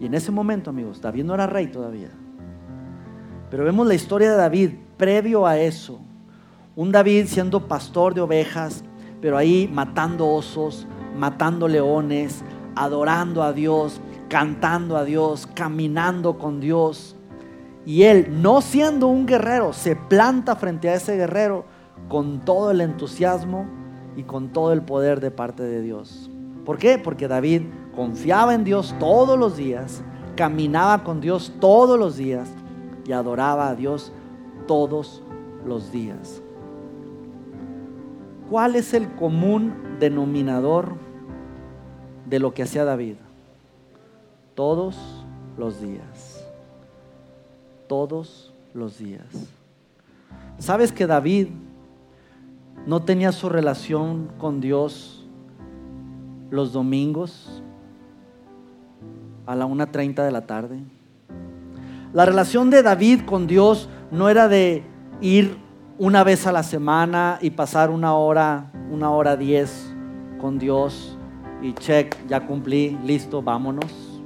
Y 0.00 0.06
en 0.06 0.14
ese 0.14 0.30
momento, 0.30 0.70
amigos, 0.70 1.00
David 1.00 1.24
no 1.24 1.34
era 1.34 1.46
rey 1.46 1.68
todavía. 1.68 2.10
Pero 3.50 3.64
vemos 3.64 3.86
la 3.86 3.94
historia 3.94 4.30
de 4.30 4.36
David 4.36 4.70
previo 4.96 5.46
a 5.46 5.58
eso. 5.58 6.00
Un 6.76 6.90
David 6.90 7.26
siendo 7.26 7.68
pastor 7.68 8.14
de 8.14 8.20
ovejas, 8.20 8.84
pero 9.20 9.36
ahí 9.36 9.70
matando 9.72 10.28
osos, 10.28 10.86
matando 11.16 11.68
leones, 11.68 12.42
adorando 12.74 13.42
a 13.42 13.52
Dios, 13.52 14.00
cantando 14.28 14.96
a 14.96 15.04
Dios, 15.04 15.46
caminando 15.54 16.38
con 16.38 16.60
Dios. 16.60 17.16
Y 17.86 18.02
él, 18.02 18.42
no 18.42 18.60
siendo 18.60 19.06
un 19.06 19.26
guerrero, 19.26 19.72
se 19.72 19.94
planta 19.94 20.56
frente 20.56 20.88
a 20.88 20.94
ese 20.94 21.16
guerrero 21.16 21.64
con 22.08 22.40
todo 22.40 22.70
el 22.70 22.80
entusiasmo 22.80 23.66
y 24.16 24.24
con 24.24 24.52
todo 24.52 24.72
el 24.72 24.82
poder 24.82 25.20
de 25.20 25.30
parte 25.30 25.62
de 25.62 25.82
Dios. 25.82 26.23
¿Por 26.64 26.78
qué? 26.78 26.98
Porque 26.98 27.28
David 27.28 27.62
confiaba 27.94 28.54
en 28.54 28.64
Dios 28.64 28.94
todos 28.98 29.38
los 29.38 29.56
días, 29.56 30.02
caminaba 30.36 31.04
con 31.04 31.20
Dios 31.20 31.52
todos 31.60 31.98
los 31.98 32.16
días 32.16 32.50
y 33.06 33.12
adoraba 33.12 33.68
a 33.68 33.74
Dios 33.74 34.12
todos 34.66 35.22
los 35.66 35.92
días. 35.92 36.42
¿Cuál 38.50 38.76
es 38.76 38.94
el 38.94 39.10
común 39.14 39.74
denominador 40.00 40.94
de 42.26 42.38
lo 42.38 42.52
que 42.54 42.62
hacía 42.62 42.84
David? 42.84 43.16
Todos 44.54 45.24
los 45.58 45.80
días. 45.80 46.44
Todos 47.88 48.52
los 48.72 48.98
días. 48.98 49.26
¿Sabes 50.58 50.92
que 50.92 51.06
David 51.06 51.48
no 52.86 53.02
tenía 53.02 53.32
su 53.32 53.48
relación 53.48 54.30
con 54.38 54.60
Dios 54.60 55.23
los 56.54 56.72
domingos 56.72 57.62
a 59.46 59.54
la 59.54 59.66
1.30 59.66 60.24
de 60.24 60.30
la 60.30 60.46
tarde? 60.46 60.78
La 62.12 62.24
relación 62.24 62.70
de 62.70 62.82
David 62.82 63.22
con 63.26 63.46
Dios 63.46 63.88
no 64.12 64.28
era 64.28 64.46
de 64.46 64.84
ir 65.20 65.56
una 65.98 66.22
vez 66.22 66.46
a 66.46 66.52
la 66.52 66.62
semana 66.62 67.38
y 67.40 67.50
pasar 67.50 67.90
una 67.90 68.14
hora, 68.14 68.70
una 68.90 69.10
hora 69.10 69.36
diez 69.36 69.92
con 70.40 70.58
Dios 70.58 71.18
y 71.60 71.72
check, 71.72 72.16
ya 72.28 72.46
cumplí, 72.46 72.96
listo, 73.04 73.42
vámonos. 73.42 74.20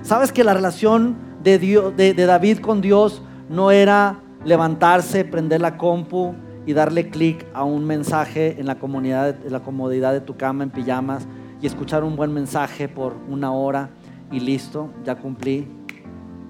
¿Sabes 0.00 0.32
que 0.32 0.44
la 0.44 0.54
relación 0.54 1.16
de, 1.42 1.58
de, 1.58 2.26
David 2.26 2.60
con 2.60 2.80
Dios 2.80 3.20
no 3.48 3.70
era 3.70 4.20
levantarse, 4.44 5.24
prender 5.24 5.60
la 5.60 5.76
compu 5.76 6.34
y 6.64 6.72
darle 6.72 7.10
clic 7.10 7.46
a 7.52 7.64
un 7.64 7.84
mensaje 7.84 8.58
en 8.58 8.66
la, 8.66 8.76
comunidad, 8.76 9.36
en 9.44 9.52
la 9.52 9.60
comodidad 9.60 10.12
de 10.12 10.20
tu 10.20 10.36
cama 10.36 10.64
en 10.64 10.70
pijamas 10.70 11.26
y 11.62 11.66
escuchar 11.66 12.02
un 12.02 12.16
buen 12.16 12.34
mensaje 12.34 12.88
por 12.88 13.14
una 13.28 13.52
hora 13.52 13.90
y 14.32 14.40
listo, 14.40 14.90
ya 15.04 15.14
cumplí, 15.14 15.68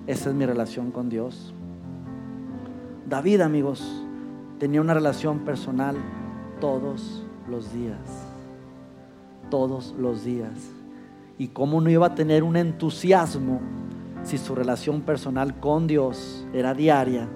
esa 0.07 0.31
es 0.31 0.35
mi 0.35 0.47
relación 0.47 0.91
con 0.91 1.11
Dios. 1.11 1.55
David, 3.07 3.43
amigos, 3.43 4.07
tenía 4.59 4.81
una 4.81 4.95
relación 4.95 5.41
personal 5.41 5.97
todos 6.61 7.23
los 7.47 7.73
días. 7.75 7.99
Todos 9.51 9.95
los 9.99 10.25
días. 10.25 10.71
¿Y 11.37 11.49
cómo 11.49 11.83
no 11.83 11.91
iba 11.91 12.07
a 12.07 12.15
tener 12.15 12.43
un 12.43 12.57
entusiasmo 12.57 13.61
si 14.23 14.39
su 14.39 14.55
relación 14.55 15.03
personal 15.03 15.61
con 15.61 15.87
Dios 15.87 16.47
era 16.55 16.73
diaria 16.73 17.29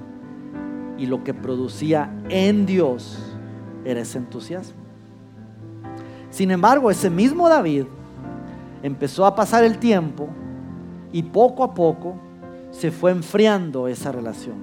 y 0.97 1.05
lo 1.05 1.23
que 1.25 1.35
producía 1.35 2.17
en 2.31 2.65
Dios 2.65 3.37
era 3.85 4.01
ese 4.01 4.17
entusiasmo? 4.17 4.86
Sin 6.37 6.51
embargo, 6.51 6.91
ese 6.91 7.09
mismo 7.09 7.49
David 7.49 7.87
empezó 8.83 9.25
a 9.25 9.35
pasar 9.35 9.65
el 9.65 9.79
tiempo 9.79 10.29
y 11.11 11.23
poco 11.23 11.65
a 11.65 11.73
poco 11.73 12.17
se 12.73 12.91
fue 12.91 13.11
enfriando 13.11 13.89
esa 13.89 14.13
relación. 14.13 14.57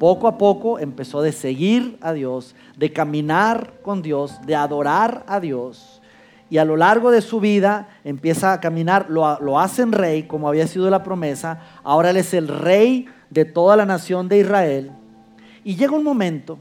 Poco 0.00 0.26
a 0.26 0.36
poco 0.36 0.80
empezó 0.80 1.22
de 1.22 1.30
seguir 1.30 1.96
a 2.00 2.12
Dios, 2.12 2.56
de 2.76 2.92
caminar 2.92 3.74
con 3.82 4.02
Dios, 4.02 4.40
de 4.46 4.56
adorar 4.56 5.22
a 5.28 5.38
Dios. 5.38 6.02
Y 6.50 6.58
a 6.58 6.64
lo 6.64 6.76
largo 6.76 7.12
de 7.12 7.22
su 7.22 7.38
vida 7.38 7.88
empieza 8.02 8.52
a 8.52 8.60
caminar, 8.60 9.06
lo, 9.08 9.38
lo 9.38 9.60
hacen 9.60 9.92
rey, 9.92 10.24
como 10.24 10.48
había 10.48 10.66
sido 10.66 10.90
la 10.90 11.04
promesa. 11.04 11.60
Ahora 11.84 12.10
él 12.10 12.16
es 12.16 12.34
el 12.34 12.48
rey 12.48 13.06
de 13.30 13.44
toda 13.44 13.76
la 13.76 13.86
nación 13.86 14.26
de 14.26 14.38
Israel. 14.38 14.90
Y 15.62 15.76
llega 15.76 15.92
un 15.92 16.02
momento, 16.02 16.58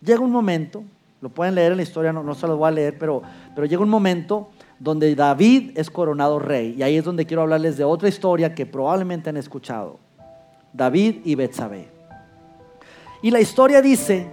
llega 0.00 0.18
un 0.18 0.32
momento, 0.32 0.82
lo 1.20 1.28
pueden 1.30 1.54
leer 1.54 1.72
en 1.72 1.78
la 1.78 1.82
historia, 1.82 2.12
no, 2.12 2.22
no 2.22 2.34
se 2.34 2.46
lo 2.46 2.56
voy 2.56 2.68
a 2.68 2.70
leer, 2.70 2.96
pero, 2.98 3.22
pero 3.54 3.66
llega 3.66 3.82
un 3.82 3.88
momento 3.88 4.50
donde 4.78 5.14
David 5.14 5.72
es 5.76 5.90
coronado 5.90 6.38
rey. 6.38 6.76
Y 6.78 6.82
ahí 6.82 6.96
es 6.96 7.04
donde 7.04 7.26
quiero 7.26 7.42
hablarles 7.42 7.76
de 7.76 7.84
otra 7.84 8.08
historia 8.08 8.54
que 8.54 8.66
probablemente 8.66 9.30
han 9.30 9.36
escuchado. 9.36 9.98
David 10.72 11.16
y 11.24 11.34
Betsabé. 11.34 11.88
Y 13.20 13.30
la 13.30 13.40
historia 13.40 13.82
dice, 13.82 14.28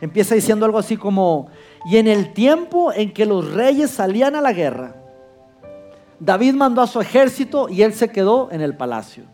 empieza 0.00 0.34
diciendo 0.34 0.64
algo 0.64 0.78
así 0.78 0.96
como, 0.96 1.48
y 1.84 1.98
en 1.98 2.06
el 2.06 2.32
tiempo 2.32 2.92
en 2.92 3.12
que 3.12 3.26
los 3.26 3.52
reyes 3.52 3.90
salían 3.90 4.34
a 4.36 4.40
la 4.40 4.52
guerra, 4.52 4.96
David 6.18 6.54
mandó 6.54 6.80
a 6.80 6.86
su 6.86 7.00
ejército 7.00 7.68
y 7.68 7.82
él 7.82 7.92
se 7.92 8.08
quedó 8.08 8.50
en 8.50 8.62
el 8.62 8.74
palacio. 8.74 9.24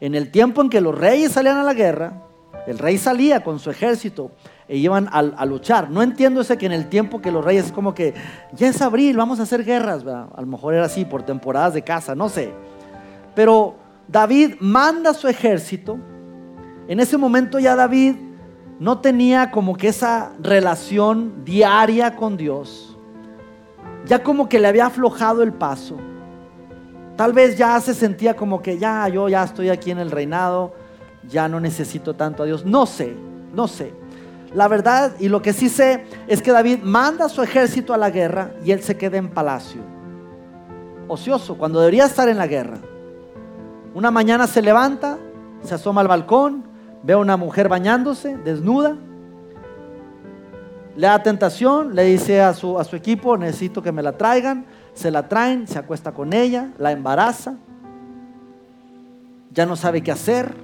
En 0.00 0.16
el 0.16 0.32
tiempo 0.32 0.62
en 0.62 0.70
que 0.70 0.80
los 0.80 0.98
reyes 0.98 1.32
salían 1.32 1.58
a 1.58 1.62
la 1.62 1.74
guerra, 1.74 2.24
el 2.66 2.78
rey 2.78 2.98
salía 2.98 3.44
con 3.44 3.58
su 3.58 3.70
ejército 3.70 4.32
iban 4.76 5.08
a, 5.12 5.44
luchar. 5.44 5.90
No 5.90 6.02
entiendo 6.02 6.40
ese 6.40 6.56
que 6.56 6.66
en 6.66 6.72
el 6.72 6.88
tiempo 6.88 7.20
que 7.20 7.32
los 7.32 7.44
reyes 7.44 7.66
es 7.66 7.72
como 7.72 7.94
que 7.94 8.14
ya 8.52 8.68
es 8.68 8.80
abril, 8.80 9.16
vamos 9.16 9.40
a 9.40 9.42
hacer 9.42 9.64
guerras. 9.64 10.04
A 10.06 10.40
lo 10.40 10.46
mejor 10.46 10.74
era 10.74 10.84
así 10.84 11.04
por 11.04 11.22
temporadas 11.22 11.74
de 11.74 11.82
caza, 11.82 12.14
no 12.14 12.28
sé. 12.28 12.52
Pero 13.34 13.74
David 14.06 14.54
manda 14.60 15.14
su 15.14 15.28
ejército. 15.28 15.98
En 16.88 17.00
ese 17.00 17.16
momento 17.16 17.58
ya 17.58 17.76
David 17.76 18.16
no 18.78 18.98
tenía 18.98 19.50
como 19.50 19.76
que 19.76 19.88
esa 19.88 20.32
relación 20.40 21.44
diaria 21.44 22.16
con 22.16 22.36
Dios. 22.36 22.96
Ya 24.06 24.22
como 24.22 24.48
que 24.48 24.58
le 24.58 24.68
había 24.68 24.86
aflojado 24.86 25.42
el 25.42 25.52
paso. 25.52 25.98
Tal 27.16 27.32
vez 27.32 27.58
ya 27.58 27.78
se 27.80 27.92
sentía 27.92 28.34
como 28.34 28.62
que 28.62 28.78
ya 28.78 29.06
yo 29.08 29.28
ya 29.28 29.44
estoy 29.44 29.68
aquí 29.68 29.90
en 29.90 29.98
el 29.98 30.10
reinado, 30.10 30.74
ya 31.28 31.48
no 31.48 31.60
necesito 31.60 32.14
tanto 32.14 32.42
a 32.42 32.46
Dios. 32.46 32.64
No 32.64 32.86
sé, 32.86 33.14
no 33.54 33.68
sé. 33.68 33.99
La 34.54 34.68
verdad 34.68 35.12
y 35.18 35.28
lo 35.28 35.42
que 35.42 35.52
sí 35.52 35.68
sé 35.68 36.04
es 36.26 36.42
que 36.42 36.52
David 36.52 36.80
manda 36.82 37.26
a 37.26 37.28
su 37.28 37.42
ejército 37.42 37.94
a 37.94 37.96
la 37.96 38.10
guerra 38.10 38.52
y 38.64 38.72
él 38.72 38.82
se 38.82 38.96
queda 38.96 39.16
en 39.16 39.28
palacio. 39.28 39.80
Ocioso, 41.08 41.56
cuando 41.56 41.80
debería 41.80 42.06
estar 42.06 42.28
en 42.28 42.38
la 42.38 42.46
guerra. 42.46 42.78
Una 43.94 44.10
mañana 44.10 44.46
se 44.46 44.62
levanta, 44.62 45.18
se 45.62 45.74
asoma 45.74 46.00
al 46.00 46.08
balcón, 46.08 46.64
ve 47.02 47.12
a 47.14 47.18
una 47.18 47.36
mujer 47.36 47.68
bañándose, 47.68 48.36
desnuda. 48.38 48.96
Le 50.96 51.06
da 51.06 51.22
tentación, 51.22 51.94
le 51.94 52.04
dice 52.04 52.40
a 52.40 52.52
su, 52.52 52.78
a 52.78 52.84
su 52.84 52.96
equipo, 52.96 53.36
necesito 53.36 53.82
que 53.82 53.92
me 53.92 54.02
la 54.02 54.12
traigan. 54.12 54.66
Se 54.94 55.10
la 55.10 55.28
traen, 55.28 55.66
se 55.66 55.78
acuesta 55.78 56.12
con 56.12 56.32
ella, 56.32 56.70
la 56.78 56.92
embaraza. 56.92 57.54
Ya 59.52 59.66
no 59.66 59.76
sabe 59.76 60.02
qué 60.02 60.12
hacer. 60.12 60.54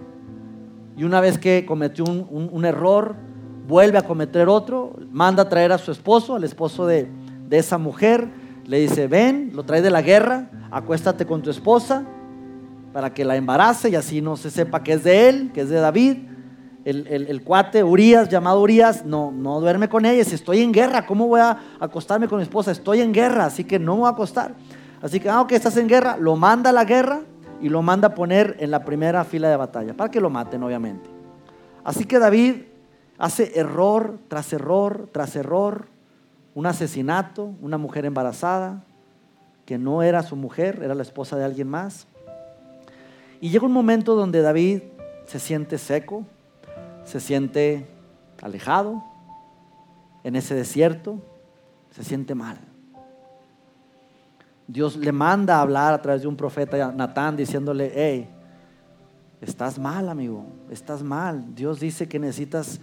Y 0.97 1.05
una 1.05 1.21
vez 1.21 1.39
que 1.39 1.67
cometió 1.67 2.05
un, 2.05 2.65
error, 2.65 3.17
vuelve 3.67 3.99
a 3.99 4.03
cometer 4.03 4.49
otro, 4.49 4.95
manda 5.11 5.45
a 5.45 5.49
traer 5.49 5.73
a 5.73 5.79
su 5.79 5.91
esposo, 5.91 6.37
al 6.37 6.45
esposo 6.45 6.87
de, 6.87 7.09
de 7.49 7.59
esa 7.59 7.79
mujer, 7.79 8.29
le 8.67 8.79
dice, 8.81 9.07
ven, 9.07 9.51
lo 9.55 9.65
trae 9.65 9.83
de 9.83 9.91
la 9.91 10.03
guerra, 10.03 10.51
acuéstate 10.71 11.27
con 11.27 11.43
tu 11.43 11.51
esposa, 11.51 12.05
para 12.93 13.13
que 13.13 13.25
la 13.25 13.37
embarace 13.37 13.91
y 13.91 13.95
así 13.95 14.23
no 14.23 14.37
se 14.37 14.51
sepa 14.51 14.83
que 14.83 14.95
es 14.95 15.05
de 15.05 15.29
él, 15.29 15.51
que 15.53 15.61
es 15.61 15.69
de 15.69 15.77
David. 15.77 16.17
El, 16.85 17.43
cuate 17.43 17.83
Urias, 17.83 18.29
llamado 18.29 18.61
Urias, 18.63 19.05
no, 19.05 19.33
no 19.33 19.61
duerme 19.61 19.89
con 19.89 20.07
ella. 20.07 20.25
Si 20.25 20.37
estoy 20.37 20.61
en 20.61 20.73
guerra, 20.73 21.05
¿cómo 21.05 21.27
voy 21.27 21.41
a 21.41 21.59
acostarme 21.81 22.29
con 22.29 22.39
mi 22.39 22.45
esposa? 22.45 22.71
Estoy 22.71 23.01
en 23.01 23.13
guerra, 23.13 23.45
así 23.45 23.65
que 23.65 23.79
no 23.79 23.97
me 23.97 24.01
voy 24.03 24.09
a 24.09 24.13
acostar. 24.13 24.55
Así 25.03 25.21
que, 25.21 25.29
ah, 25.29 25.45
estás 25.51 25.77
en 25.77 25.89
guerra, 25.89 26.17
lo 26.19 26.37
manda 26.37 26.71
a 26.71 26.73
la 26.73 26.85
guerra 26.85 27.21
y 27.61 27.69
lo 27.69 27.83
manda 27.83 28.09
a 28.09 28.15
poner 28.15 28.57
en 28.61 28.71
la 28.71 28.85
primera 28.85 29.25
fila 29.25 29.51
de 29.51 29.57
batalla, 29.57 29.95
para 29.95 30.11
que 30.11 30.21
lo 30.21 30.31
maten, 30.31 30.63
obviamente. 30.63 31.11
Así 31.85 32.05
que 32.05 32.19
David 32.19 32.63
hace 33.19 33.59
error 33.59 34.19
tras 34.29 34.53
error 34.53 35.09
tras 35.13 35.37
error, 35.37 35.87
un 36.55 36.67
asesinato, 36.67 37.55
una 37.61 37.79
mujer 37.79 38.05
embarazada, 38.05 38.83
que 39.67 39.79
no 39.79 40.03
era 40.03 40.23
su 40.23 40.37
mujer, 40.37 40.81
era 40.83 40.95
la 40.95 41.03
esposa 41.03 41.37
de 41.37 41.45
alguien 41.45 41.69
más. 41.69 42.07
Y 43.41 43.51
llega 43.51 43.67
un 43.67 43.73
momento 43.73 44.15
donde 44.15 44.41
David 44.41 44.81
se 45.27 45.39
siente 45.39 45.77
seco, 45.77 46.25
se 47.05 47.21
siente 47.21 47.87
alejado 48.43 49.03
en 50.25 50.37
ese 50.37 50.55
desierto, 50.55 51.19
se 51.91 52.05
siente 52.05 52.35
mal. 52.35 52.59
Dios 54.67 54.97
le 54.97 55.13
manda 55.13 55.57
a 55.57 55.61
hablar 55.61 55.95
a 55.95 56.03
través 56.03 56.23
de 56.23 56.29
un 56.29 56.37
profeta, 56.37 56.91
Natán, 56.93 57.37
diciéndole, 57.37 57.93
hey, 57.95 58.29
estás 59.41 59.79
mal, 59.79 60.09
amigo, 60.09 60.47
estás 60.71 61.03
mal. 61.03 61.55
Dios 61.55 61.79
dice 61.79 62.09
que 62.09 62.19
necesitas 62.19 62.81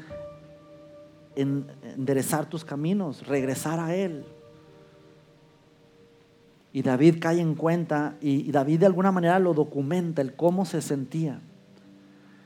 enderezar 1.36 2.50
tus 2.50 2.64
caminos, 2.66 3.26
regresar 3.28 3.80
a 3.80 3.96
Él. 3.96 4.26
Y 6.72 6.82
David 6.82 7.18
cae 7.20 7.40
en 7.40 7.56
cuenta 7.56 8.16
y 8.20 8.52
David 8.52 8.80
de 8.80 8.86
alguna 8.88 9.12
manera 9.12 9.38
lo 9.40 9.54
documenta, 9.54 10.22
el 10.22 10.34
cómo 10.34 10.66
se 10.66 10.82
sentía. 10.82 11.40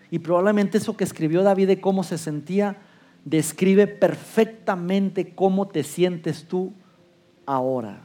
Y 0.10 0.20
probablemente 0.20 0.78
eso 0.78 0.96
que 0.96 1.04
escribió 1.04 1.44
David 1.44 1.68
de 1.68 1.82
cómo 1.82 2.04
se 2.04 2.18
sentía, 2.18 2.78
describe 3.26 3.88
perfectamente 3.88 5.34
cómo 5.36 5.68
te 5.68 5.84
sientes 5.84 6.46
tú 6.46 6.74
ahora. 7.46 8.02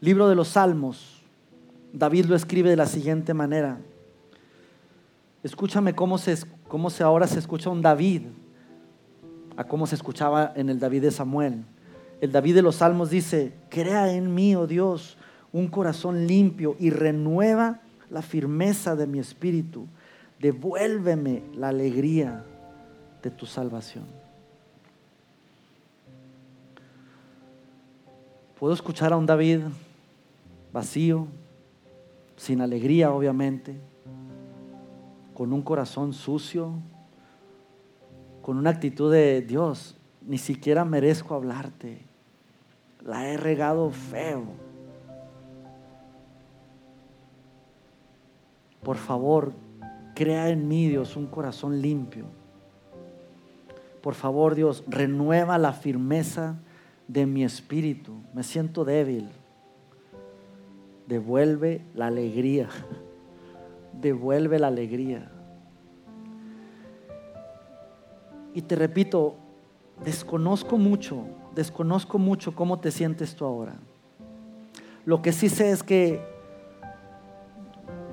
Libro 0.00 0.28
de 0.28 0.36
los 0.36 0.48
Salmos, 0.48 1.22
David 1.92 2.26
lo 2.26 2.36
escribe 2.36 2.70
de 2.70 2.76
la 2.76 2.86
siguiente 2.86 3.34
manera. 3.34 3.78
Escúchame 5.42 5.94
cómo 5.94 6.18
se, 6.18 6.36
cómo 6.68 6.90
se 6.90 7.02
ahora 7.02 7.26
se 7.26 7.38
escucha 7.38 7.70
un 7.70 7.82
David 7.82 8.22
a 9.56 9.64
cómo 9.64 9.86
se 9.86 9.94
escuchaba 9.94 10.52
en 10.56 10.68
el 10.68 10.78
David 10.78 11.02
de 11.02 11.10
Samuel. 11.10 11.64
El 12.20 12.32
David 12.32 12.54
de 12.54 12.62
los 12.62 12.76
Salmos 12.76 13.10
dice, 13.10 13.52
crea 13.68 14.12
en 14.12 14.34
mí, 14.34 14.56
oh 14.56 14.66
Dios, 14.66 15.16
un 15.52 15.68
corazón 15.68 16.26
limpio 16.26 16.76
y 16.78 16.90
renueva 16.90 17.80
la 18.10 18.22
firmeza 18.22 18.96
de 18.96 19.06
mi 19.06 19.18
espíritu 19.18 19.86
devuélveme 20.38 21.42
la 21.54 21.68
alegría 21.68 22.44
de 23.22 23.30
tu 23.30 23.46
salvación. 23.46 24.04
Puedo 28.58 28.72
escuchar 28.72 29.12
a 29.12 29.16
un 29.16 29.26
David 29.26 29.60
vacío, 30.72 31.26
sin 32.36 32.60
alegría 32.60 33.12
obviamente, 33.12 33.76
con 35.34 35.52
un 35.52 35.62
corazón 35.62 36.12
sucio, 36.12 36.74
con 38.46 38.58
una 38.58 38.70
actitud 38.70 39.10
de 39.10 39.42
Dios, 39.42 39.96
ni 40.24 40.38
siquiera 40.38 40.84
merezco 40.84 41.34
hablarte, 41.34 41.98
la 43.04 43.26
he 43.26 43.36
regado 43.36 43.90
feo. 43.90 44.44
Por 48.84 48.98
favor, 48.98 49.52
Crea 50.14 50.48
en 50.48 50.68
mí, 50.68 50.88
Dios, 50.88 51.16
un 51.16 51.26
corazón 51.26 51.82
limpio. 51.82 52.26
Por 54.00 54.14
favor, 54.14 54.54
Dios, 54.54 54.84
renueva 54.86 55.58
la 55.58 55.72
firmeza 55.72 56.54
de 57.08 57.26
mi 57.26 57.42
espíritu. 57.42 58.12
Me 58.32 58.44
siento 58.44 58.84
débil. 58.84 59.28
Devuelve 61.08 61.82
la 61.96 62.06
alegría. 62.06 62.68
Devuelve 64.00 64.60
la 64.60 64.68
alegría. 64.68 65.32
Y 68.56 68.62
te 68.62 68.74
repito, 68.74 69.34
desconozco 70.02 70.78
mucho, 70.78 71.24
desconozco 71.54 72.18
mucho 72.18 72.54
cómo 72.54 72.78
te 72.78 72.90
sientes 72.90 73.36
tú 73.36 73.44
ahora. 73.44 73.74
Lo 75.04 75.20
que 75.20 75.32
sí 75.32 75.50
sé 75.50 75.72
es 75.72 75.82
que 75.82 76.22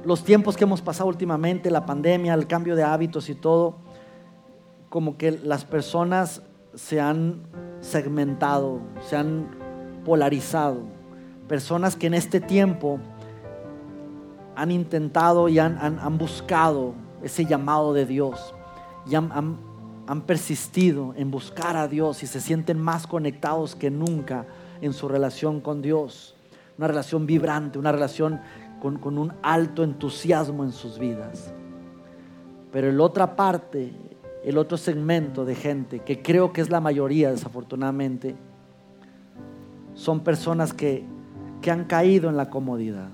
los 0.03 0.25
tiempos 0.25 0.57
que 0.57 0.65
hemos 0.65 0.81
pasado 0.81 1.07
últimamente, 1.07 1.71
la 1.71 1.85
pandemia, 1.85 2.33
el 2.33 2.45
cambio 2.45 2.75
de 2.75 2.83
hábitos 2.83 3.29
y 3.29 3.35
todo, 3.35 3.77
como 4.89 5.17
que 5.17 5.31
las 5.31 5.63
personas 5.63 6.41
se 6.73 6.99
han 6.99 7.43
segmentado, 7.79 8.81
se 9.07 9.15
han 9.15 9.47
polarizado. 10.03 10.81
Personas 11.47 11.95
que 11.95 12.07
en 12.07 12.15
este 12.15 12.41
tiempo 12.41 12.99
han 14.57 14.71
intentado 14.71 15.47
y 15.47 15.57
han, 15.57 16.17
buscado 16.17 16.95
ese 17.21 17.45
llamado 17.45 17.93
de 17.93 18.05
Dios 18.05 18.53
han, 19.15 19.31
han 19.31 19.72
persistido 20.21 21.13
en 21.15 21.31
buscar 21.31 21.77
a 21.77 21.87
Dios 21.87 22.23
y 22.23 22.27
se 22.27 22.41
sienten 22.41 22.79
más 22.79 23.07
conectados 23.07 23.75
que 23.75 23.89
nunca 23.89 24.45
en 24.81 24.93
su 24.93 25.07
relación 25.07 25.61
con 25.61 25.81
Dios. 25.81 26.35
Una 26.77 26.87
relación 26.87 27.25
vibrante, 27.25 27.79
una 27.79 27.91
relación 27.91 28.41
con, 28.81 29.17
un 29.17 29.33
alto 29.41 29.83
entusiasmo 29.83 30.63
en 30.63 30.73
sus 30.73 30.99
vidas. 30.99 31.53
Pero 32.71 32.89
el 32.89 32.99
otra 32.99 33.35
parte, 33.35 33.93
el 34.43 34.57
otro 34.57 34.77
segmento 34.77 35.45
de 35.45 35.55
gente, 35.55 35.99
que 35.99 36.21
creo 36.21 36.51
que 36.51 36.61
es 36.61 36.69
la 36.69 36.81
mayoría 36.81 37.31
desafortunadamente, 37.31 38.35
son 39.93 40.21
personas 40.21 40.73
que, 40.73 41.05
que 41.61 41.71
han 41.71 41.85
caído 41.85 42.29
en 42.29 42.35
la 42.35 42.49
comodidad. 42.49 43.09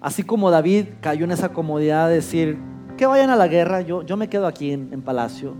Así 0.00 0.22
como 0.22 0.50
David 0.50 0.86
cayó 1.00 1.24
en 1.24 1.32
esa 1.32 1.50
comodidad 1.50 2.08
de 2.08 2.14
decir, 2.14 2.58
que 2.96 3.06
vayan 3.06 3.30
a 3.30 3.36
la 3.36 3.48
guerra, 3.48 3.80
yo, 3.80 4.02
yo 4.02 4.16
me 4.16 4.28
quedo 4.28 4.46
aquí 4.46 4.72
en, 4.72 5.02
palacio. 5.02 5.54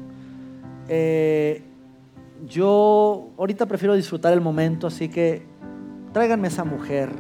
Eh, 0.89 1.63
yo 2.47 3.31
ahorita 3.39 3.67
prefiero 3.67 3.95
disfrutar 3.95 4.33
el 4.33 4.41
momento, 4.41 4.87
así 4.87 5.09
que 5.09 5.47
tráiganme 6.13 6.49
esa 6.49 6.65
mujer, 6.65 7.11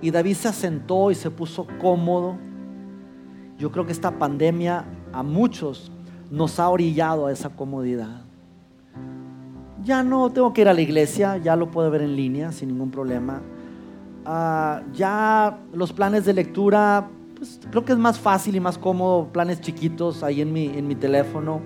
y 0.00 0.10
David 0.10 0.34
se 0.34 0.48
asentó 0.48 1.10
y 1.10 1.14
se 1.14 1.30
puso 1.30 1.66
cómodo. 1.80 2.36
Yo 3.58 3.72
creo 3.72 3.86
que 3.86 3.92
esta 3.92 4.18
pandemia 4.18 4.84
a 5.12 5.22
muchos 5.22 5.90
nos 6.30 6.60
ha 6.60 6.68
orillado 6.68 7.26
a 7.26 7.32
esa 7.32 7.50
comodidad. 7.50 8.22
Ya 9.82 10.02
no 10.02 10.30
tengo 10.30 10.52
que 10.52 10.62
ir 10.62 10.68
a 10.68 10.74
la 10.74 10.80
iglesia, 10.80 11.36
ya 11.38 11.56
lo 11.56 11.70
puedo 11.70 11.90
ver 11.90 12.02
en 12.02 12.16
línea 12.16 12.52
sin 12.52 12.68
ningún 12.68 12.90
problema. 12.90 13.40
Ah, 14.24 14.82
ya 14.92 15.58
los 15.72 15.92
planes 15.92 16.24
de 16.24 16.32
lectura, 16.32 17.08
pues, 17.36 17.60
creo 17.70 17.84
que 17.84 17.92
es 17.92 17.98
más 17.98 18.18
fácil 18.18 18.56
y 18.56 18.60
más 18.60 18.78
cómodo, 18.78 19.28
planes 19.32 19.60
chiquitos 19.60 20.22
ahí 20.22 20.40
en 20.40 20.52
mi, 20.52 20.66
en 20.66 20.88
mi 20.88 20.94
teléfono. 20.94 21.60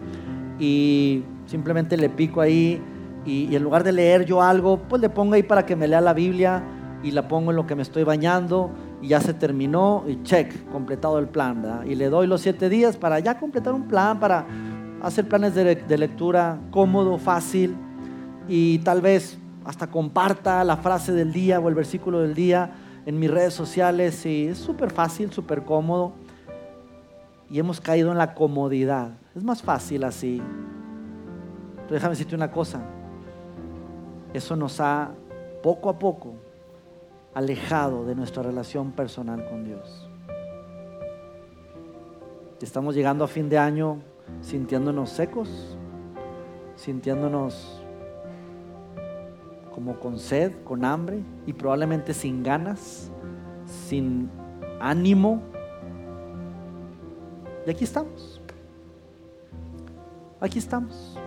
Y 0.59 1.23
simplemente 1.47 1.97
le 1.97 2.11
pico 2.11 2.41
ahí 2.41 2.83
y, 3.25 3.47
y 3.47 3.57
en 3.57 3.63
lugar 3.63 3.85
de 3.85 3.93
leer 3.93 4.25
yo 4.27 4.43
algo, 4.43 4.79
pues 4.89 5.01
le 5.01 5.09
pongo 5.09 5.35
ahí 5.35 5.43
para 5.43 5.65
que 5.65 5.77
me 5.77 5.89
lea 5.89 6.01
la 6.01 6.13
Biblia 6.13 6.63
y 7.03 7.13
la 7.13 7.29
pongo 7.29 7.51
en 7.51 7.57
lo 7.57 7.67
que 7.67 7.75
me 7.75 7.83
estoy 7.83 8.05
bañando 8.05 8.71
y 9.01 9.09
ya 9.09 9.21
se 9.21 9.33
terminó 9.33 10.05
y 10.07 10.23
check, 10.23 10.69
completado 10.71 11.19
el 11.19 11.29
plan. 11.29 11.83
Y 11.87 11.95
le 11.95 12.11
doy 12.11 12.27
los 12.27 12.43
siete 12.43 12.69
días 12.69 12.97
para 12.97 13.19
ya 13.21 13.39
completar 13.39 13.73
un 13.73 13.89
plan, 13.89 14.21
para 14.21 14.47
hacer 15.03 15.27
planes 15.27 15.55
de 15.55 15.99
lectura 15.99 16.59
cómodo, 16.71 17.17
fácil 17.17 17.75
y 18.49 18.79
tal 18.81 19.01
vez 19.01 19.39
hasta 19.65 19.87
comparta 19.87 20.65
la 20.65 20.77
frase 20.77 21.13
del 21.13 21.33
día 21.33 21.61
o 21.61 21.69
el 21.69 21.75
versículo 21.75 22.21
del 22.21 22.35
día 22.35 22.71
en 23.07 23.19
mis 23.19 23.31
redes 23.31 23.55
sociales 23.55 24.25
y 24.27 24.49
es 24.49 24.59
súper 24.59 24.91
fácil, 24.91 25.33
súper 25.33 25.65
cómodo 25.65 26.13
y 27.51 27.59
hemos 27.59 27.81
caído 27.81 28.13
en 28.13 28.19
la 28.19 28.35
comodidad. 28.35 29.13
Es 29.35 29.43
más 29.43 29.63
fácil 29.63 30.05
así. 30.05 30.41
Pero 31.83 31.95
déjame 31.95 32.13
decirte 32.13 32.35
una 32.35 32.53
cosa, 32.53 32.81
eso 34.33 34.55
nos 34.55 34.81
ha 34.81 35.11
poco 35.63 35.91
a 35.91 35.99
poco 35.99 36.35
alejado 37.35 38.05
de 38.05 38.15
nuestra 38.15 38.43
relación 38.43 38.93
personal 38.93 39.45
con 39.49 39.65
Dios. 39.65 40.09
Estamos 42.61 42.95
llegando 42.95 43.25
a 43.25 43.29
fin 43.29 43.49
de 43.49 43.59
año 43.59 43.99
sintiéndonos 44.43 45.11
secos, 45.11 45.77
sintiéndonos 46.77 47.80
como 49.81 49.99
con 49.99 50.19
sed, 50.19 50.53
con 50.63 50.85
hambre 50.85 51.23
y 51.47 51.55
probablemente 51.55 52.13
sin 52.13 52.43
ganas, 52.43 53.11
sin 53.89 54.29
ánimo. 54.79 55.41
Y 57.67 57.71
aquí 57.71 57.85
estamos. 57.85 58.43
Aquí 60.39 60.59
estamos. 60.59 61.19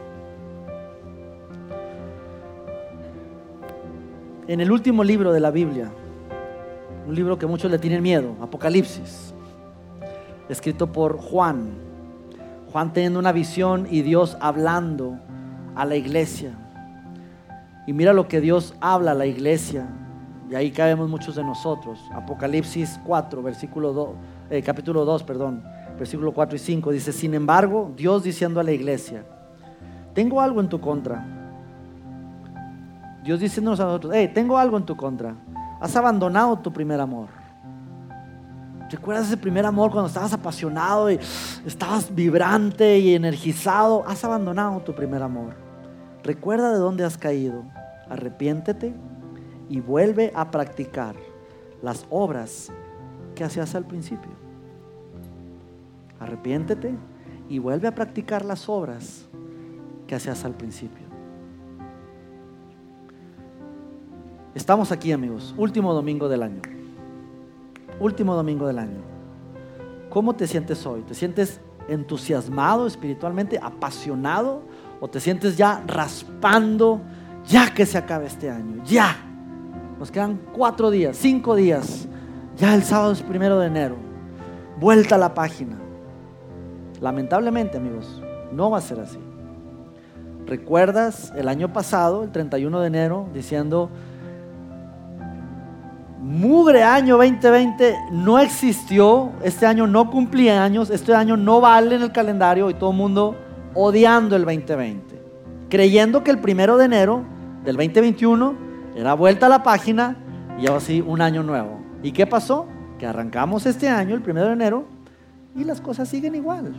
en 4.46 4.60
el 4.60 4.72
último 4.72 5.06
libro 5.06 5.32
de 5.32 5.40
la 5.40 5.52
Biblia, 5.52 5.90
un 7.08 7.16
libro 7.16 7.40
que 7.40 7.46
muchos 7.46 7.72
le 7.72 7.80
tienen 7.80 8.04
miedo, 8.04 8.36
Apocalipsis, 8.42 9.34
escrito 10.50 10.92
por 10.92 11.18
Juan. 11.18 11.72
Juan 12.72 12.92
teniendo 12.92 13.20
una 13.20 13.32
visión 13.32 13.88
y 13.90 14.02
Dios 14.02 14.36
hablando 14.42 15.18
a 15.76 15.86
la 15.86 15.96
iglesia. 15.96 16.63
Y 17.86 17.94
mira 17.94 18.14
lo 18.14 18.28
que 18.28 18.42
Dios 18.42 18.76
habla 18.80 19.12
a 19.12 19.16
la 19.16 19.26
iglesia. 19.26 19.88
Y 20.50 20.56
ahí 20.56 20.72
cabemos 20.72 21.10
muchos 21.10 21.36
de 21.36 21.44
nosotros. 21.44 22.00
Apocalipsis 22.14 23.00
4, 23.06 23.42
versículo 23.42 23.94
2, 23.94 24.10
eh, 24.50 24.62
capítulo 24.62 25.06
2, 25.06 25.24
perdón. 25.24 25.64
versículo 25.98 26.34
4 26.34 26.56
y 26.56 26.60
5, 26.60 26.92
dice, 26.92 27.12
sin 27.12 27.34
embargo, 27.34 27.92
Dios 27.96 28.24
diciendo 28.24 28.60
a 28.60 28.64
la 28.64 28.72
iglesia, 28.72 29.24
tengo 30.14 30.42
algo 30.42 30.60
en 30.60 30.70
tu 30.70 30.80
contra. 30.80 31.26
Dios 33.24 33.40
diciéndonos 33.40 33.80
a 33.80 33.86
nosotros, 33.86 34.14
hey, 34.16 34.32
tengo 34.34 34.58
algo 34.58 34.78
en 34.78 34.86
tu 34.86 34.96
contra. 34.96 35.36
Has 35.80 35.96
abandonado 35.96 36.58
tu 36.60 36.72
primer 36.74 37.00
amor. 37.00 37.30
¿Recuerdas 38.90 39.26
ese 39.26 39.38
primer 39.38 39.66
amor 39.66 39.90
cuando 39.90 40.08
estabas 40.08 40.34
apasionado 40.34 41.10
y 41.10 41.20
estabas 41.66 42.14
vibrante 42.14 43.00
y 43.00 43.16
energizado? 43.16 44.04
Has 44.08 44.24
abandonado 44.24 44.82
tu 44.82 44.94
primer 44.94 45.24
amor. 45.24 45.63
Recuerda 46.24 46.72
de 46.72 46.80
dónde 46.80 47.04
has 47.04 47.18
caído. 47.18 47.64
Arrepiéntete 48.10 48.94
y 49.70 49.80
vuelve 49.80 50.32
a 50.36 50.52
practicar 50.52 51.16
las 51.82 52.06
obras 52.10 52.72
que 53.36 53.44
hacías 53.44 53.76
al 53.76 53.86
principio. 53.86 54.32
Arrepiéntete 56.20 56.96
y 57.50 57.60
vuelve 57.60 57.88
a 57.88 57.96
practicar 57.96 58.46
las 58.46 58.70
obras 58.70 59.28
que 60.08 60.16
hacías 60.16 60.46
al 60.46 60.54
principio. 60.54 61.04
Estamos 64.56 64.92
aquí 64.92 65.12
amigos, 65.12 65.54
último 65.58 65.94
domingo 65.94 66.30
del 66.30 66.44
año. 66.44 66.62
Último 68.00 68.36
domingo 68.36 68.68
del 68.68 68.80
año. 68.80 69.02
¿Cómo 70.10 70.36
te 70.36 70.48
sientes 70.48 70.86
hoy? 70.86 71.02
¿Te 71.02 71.16
sientes 71.16 71.60
entusiasmado 71.88 72.88
espiritualmente, 72.88 73.60
apasionado? 73.62 74.62
¿O 75.04 75.10
te 75.10 75.20
sientes 75.20 75.58
ya 75.58 75.84
raspando, 75.86 77.02
ya 77.46 77.74
que 77.74 77.86
se 77.86 77.98
acabe 77.98 78.28
este 78.28 78.50
año? 78.50 78.82
Ya. 78.86 79.18
Nos 80.00 80.10
quedan 80.10 80.40
cuatro 80.54 80.90
días, 80.90 81.18
cinco 81.18 81.56
días. 81.56 82.08
Ya 82.56 82.74
el 82.74 82.84
sábado 82.84 83.12
es 83.12 83.22
primero 83.22 83.60
de 83.60 83.68
enero. 83.68 83.98
Vuelta 84.80 85.16
a 85.16 85.18
la 85.18 85.34
página. 85.34 85.76
Lamentablemente, 87.02 87.76
amigos, 87.76 88.24
no 88.54 88.72
va 88.72 88.78
a 88.78 88.82
ser 88.82 89.02
así. 89.02 89.20
¿Recuerdas 90.46 91.34
el 91.36 91.50
año 91.50 91.74
pasado, 91.74 92.24
el 92.24 92.32
31 92.32 92.80
de 92.80 92.88
enero, 92.88 93.28
diciendo, 93.34 93.90
mugre 96.22 96.82
año 96.82 97.18
2020 97.18 97.94
no 98.14 98.40
existió, 98.40 99.34
este 99.44 99.66
año 99.66 99.86
no 99.86 100.10
cumplía 100.10 100.64
años, 100.64 100.90
este 100.90 101.14
año 101.14 101.36
no 101.36 101.60
vale 101.60 101.98
en 101.98 102.04
el 102.04 102.14
calendario 102.14 102.70
y 102.70 102.74
todo 102.74 102.92
el 102.92 102.96
mundo 102.96 103.36
odiando 103.76 104.36
el 104.36 104.46
2020, 104.46 105.22
creyendo 105.70 106.24
que 106.24 106.32
el 106.32 106.40
primero 106.40 106.78
de 106.78 106.86
enero 106.86 107.24
del 107.64 107.76
2021 107.76 108.56
era 108.96 109.14
vuelta 109.14 109.48
a 109.48 109.50
la 109.50 109.64
página 109.64 110.18
y 110.60 110.68
ahora 110.68 110.80
sí 110.80 111.04
un 111.06 111.22
año 111.22 111.44
nuevo. 111.44 111.80
¿Y 112.02 112.12
qué 112.12 112.28
pasó? 112.28 112.68
Que 113.00 113.08
arrancamos 113.08 113.66
este 113.66 113.90
año, 113.90 114.16
el 114.16 114.22
primero 114.22 114.48
de 114.48 114.54
enero, 114.54 114.86
y 115.56 115.64
las 115.64 115.82
cosas 115.82 116.10
siguen 116.10 116.36
igual. 116.36 116.74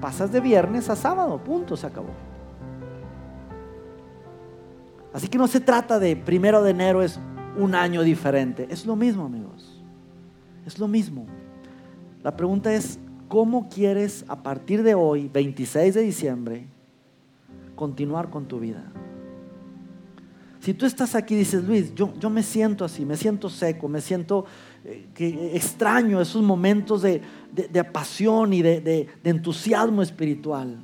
Pasas 0.00 0.30
de 0.32 0.40
viernes 0.40 0.90
a 0.90 0.96
sábado, 0.96 1.38
punto, 1.38 1.76
se 1.76 1.86
acabó. 1.86 2.10
Así 5.12 5.28
que 5.28 5.38
no 5.38 5.46
se 5.46 5.60
trata 5.60 5.98
de 5.98 6.14
primero 6.14 6.62
de 6.62 6.72
enero 6.72 7.02
es 7.02 7.18
un 7.56 7.74
año 7.74 8.02
diferente. 8.02 8.66
Es 8.70 8.84
lo 8.84 8.96
mismo, 8.96 9.24
amigos. 9.24 9.82
Es 10.66 10.78
lo 10.78 10.88
mismo. 10.88 11.26
La 12.22 12.36
pregunta 12.36 12.72
es, 12.72 12.98
¿cómo 13.28 13.68
quieres 13.68 14.24
a 14.28 14.42
partir 14.42 14.82
de 14.82 14.94
hoy, 14.94 15.30
26 15.32 15.94
de 15.94 16.02
diciembre, 16.02 16.66
continuar 17.74 18.30
con 18.30 18.46
tu 18.46 18.60
vida? 18.60 18.84
Si 20.60 20.74
tú 20.74 20.84
estás 20.86 21.14
aquí 21.14 21.34
y 21.34 21.38
dices, 21.38 21.62
Luis, 21.64 21.94
yo, 21.94 22.12
yo 22.18 22.28
me 22.28 22.42
siento 22.42 22.84
así, 22.84 23.04
me 23.04 23.16
siento 23.16 23.48
seco, 23.48 23.88
me 23.88 24.00
siento 24.00 24.46
eh, 24.84 25.06
que 25.14 25.54
extraño 25.54 26.20
esos 26.20 26.42
momentos 26.42 27.02
de, 27.02 27.22
de, 27.52 27.84
pasión 27.84 28.52
y 28.52 28.62
de, 28.62 28.80
de 28.80 29.08
entusiasmo 29.22 30.02
espiritual. 30.02 30.78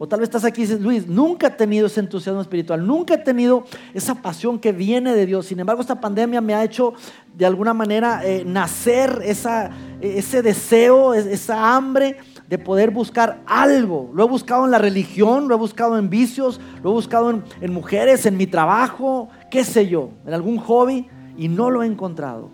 O 0.00 0.06
tal 0.06 0.20
vez 0.20 0.28
estás 0.28 0.44
aquí 0.44 0.62
y 0.62 0.66
dices, 0.66 0.80
Luis, 0.80 1.08
nunca 1.08 1.48
he 1.48 1.50
tenido 1.50 1.88
ese 1.88 1.98
entusiasmo 1.98 2.40
espiritual, 2.40 2.86
nunca 2.86 3.14
he 3.14 3.18
tenido 3.18 3.64
esa 3.92 4.14
pasión 4.14 4.60
que 4.60 4.70
viene 4.70 5.12
de 5.12 5.26
Dios. 5.26 5.46
Sin 5.46 5.58
embargo, 5.58 5.82
esta 5.82 6.00
pandemia 6.00 6.40
me 6.40 6.54
ha 6.54 6.62
hecho 6.62 6.92
de 7.34 7.44
alguna 7.44 7.74
manera 7.74 8.24
eh, 8.24 8.44
nacer 8.46 9.20
esa, 9.24 9.70
ese 10.00 10.42
deseo, 10.42 11.14
esa 11.14 11.74
hambre 11.74 12.18
de 12.48 12.58
poder 12.58 12.92
buscar 12.92 13.42
algo. 13.44 14.10
Lo 14.14 14.24
he 14.24 14.28
buscado 14.28 14.64
en 14.64 14.70
la 14.70 14.78
religión, 14.78 15.48
lo 15.48 15.56
he 15.56 15.58
buscado 15.58 15.98
en 15.98 16.08
vicios, 16.08 16.60
lo 16.84 16.90
he 16.90 16.92
buscado 16.92 17.42
en 17.60 17.72
mujeres, 17.72 18.24
en 18.24 18.36
mi 18.36 18.46
trabajo, 18.46 19.28
qué 19.50 19.64
sé 19.64 19.88
yo, 19.88 20.10
en 20.24 20.32
algún 20.32 20.58
hobby 20.58 21.08
y 21.36 21.48
no 21.48 21.70
lo 21.70 21.82
he 21.82 21.86
encontrado. 21.86 22.50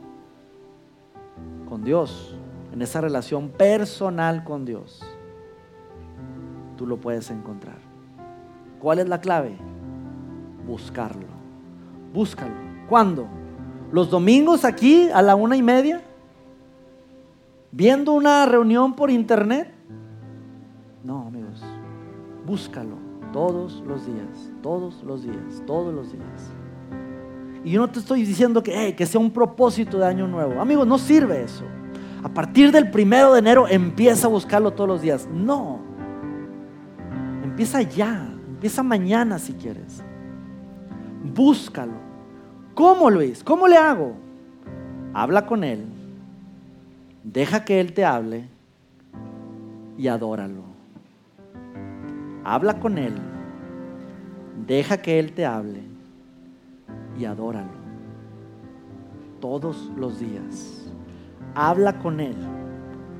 Con 1.68 1.84
Dios, 1.84 2.34
en 2.72 2.80
esa 2.80 3.02
relación 3.02 3.50
personal 3.50 4.44
con 4.44 4.64
Dios 4.64 5.02
tú 6.76 6.86
lo 6.86 6.96
puedes 6.98 7.30
encontrar. 7.30 7.78
¿Cuál 8.80 8.98
es 8.98 9.08
la 9.08 9.20
clave? 9.20 9.56
Buscarlo. 10.66 11.26
Búscalo. 12.12 12.54
¿Cuándo? 12.88 13.26
¿Los 13.90 14.10
domingos 14.10 14.64
aquí 14.64 15.08
a 15.12 15.22
la 15.22 15.34
una 15.36 15.56
y 15.56 15.62
media? 15.62 16.02
¿Viendo 17.70 18.12
una 18.12 18.46
reunión 18.46 18.94
por 18.94 19.10
internet? 19.10 19.72
No, 21.02 21.26
amigos. 21.26 21.62
Búscalo 22.46 22.96
todos 23.32 23.82
los 23.86 24.06
días, 24.06 24.52
todos 24.62 25.02
los 25.02 25.22
días, 25.24 25.62
todos 25.66 25.92
los 25.92 26.12
días. 26.12 26.52
Y 27.64 27.70
yo 27.70 27.80
no 27.80 27.90
te 27.90 27.98
estoy 27.98 28.22
diciendo 28.22 28.62
que, 28.62 28.94
que 28.94 29.06
sea 29.06 29.20
un 29.20 29.30
propósito 29.30 29.98
de 29.98 30.06
año 30.06 30.28
nuevo. 30.28 30.60
Amigos, 30.60 30.86
no 30.86 30.98
sirve 30.98 31.42
eso. 31.42 31.64
A 32.22 32.28
partir 32.28 32.70
del 32.70 32.90
primero 32.90 33.32
de 33.32 33.40
enero 33.40 33.66
empieza 33.68 34.28
a 34.28 34.30
buscarlo 34.30 34.70
todos 34.72 34.88
los 34.88 35.02
días. 35.02 35.28
No. 35.32 35.80
Empieza 37.54 37.82
ya, 37.82 38.34
empieza 38.48 38.82
mañana 38.82 39.38
si 39.38 39.52
quieres. 39.52 40.02
Búscalo. 41.22 41.92
¿Cómo 42.74 43.08
Luis? 43.10 43.44
¿Cómo 43.44 43.68
le 43.68 43.76
hago? 43.76 44.16
Habla 45.12 45.46
con 45.46 45.62
Él. 45.62 45.84
Deja 47.22 47.64
que 47.64 47.78
Él 47.78 47.92
te 47.92 48.04
hable 48.04 48.48
y 49.96 50.08
adóralo. 50.08 50.64
Habla 52.42 52.80
con 52.80 52.98
Él. 52.98 53.14
Deja 54.66 54.96
que 54.96 55.20
Él 55.20 55.32
te 55.32 55.46
hable 55.46 55.84
y 57.16 57.24
adóralo. 57.24 57.70
Todos 59.40 59.92
los 59.96 60.18
días. 60.18 60.88
Habla 61.54 62.00
con 62.00 62.18
Él. 62.18 62.34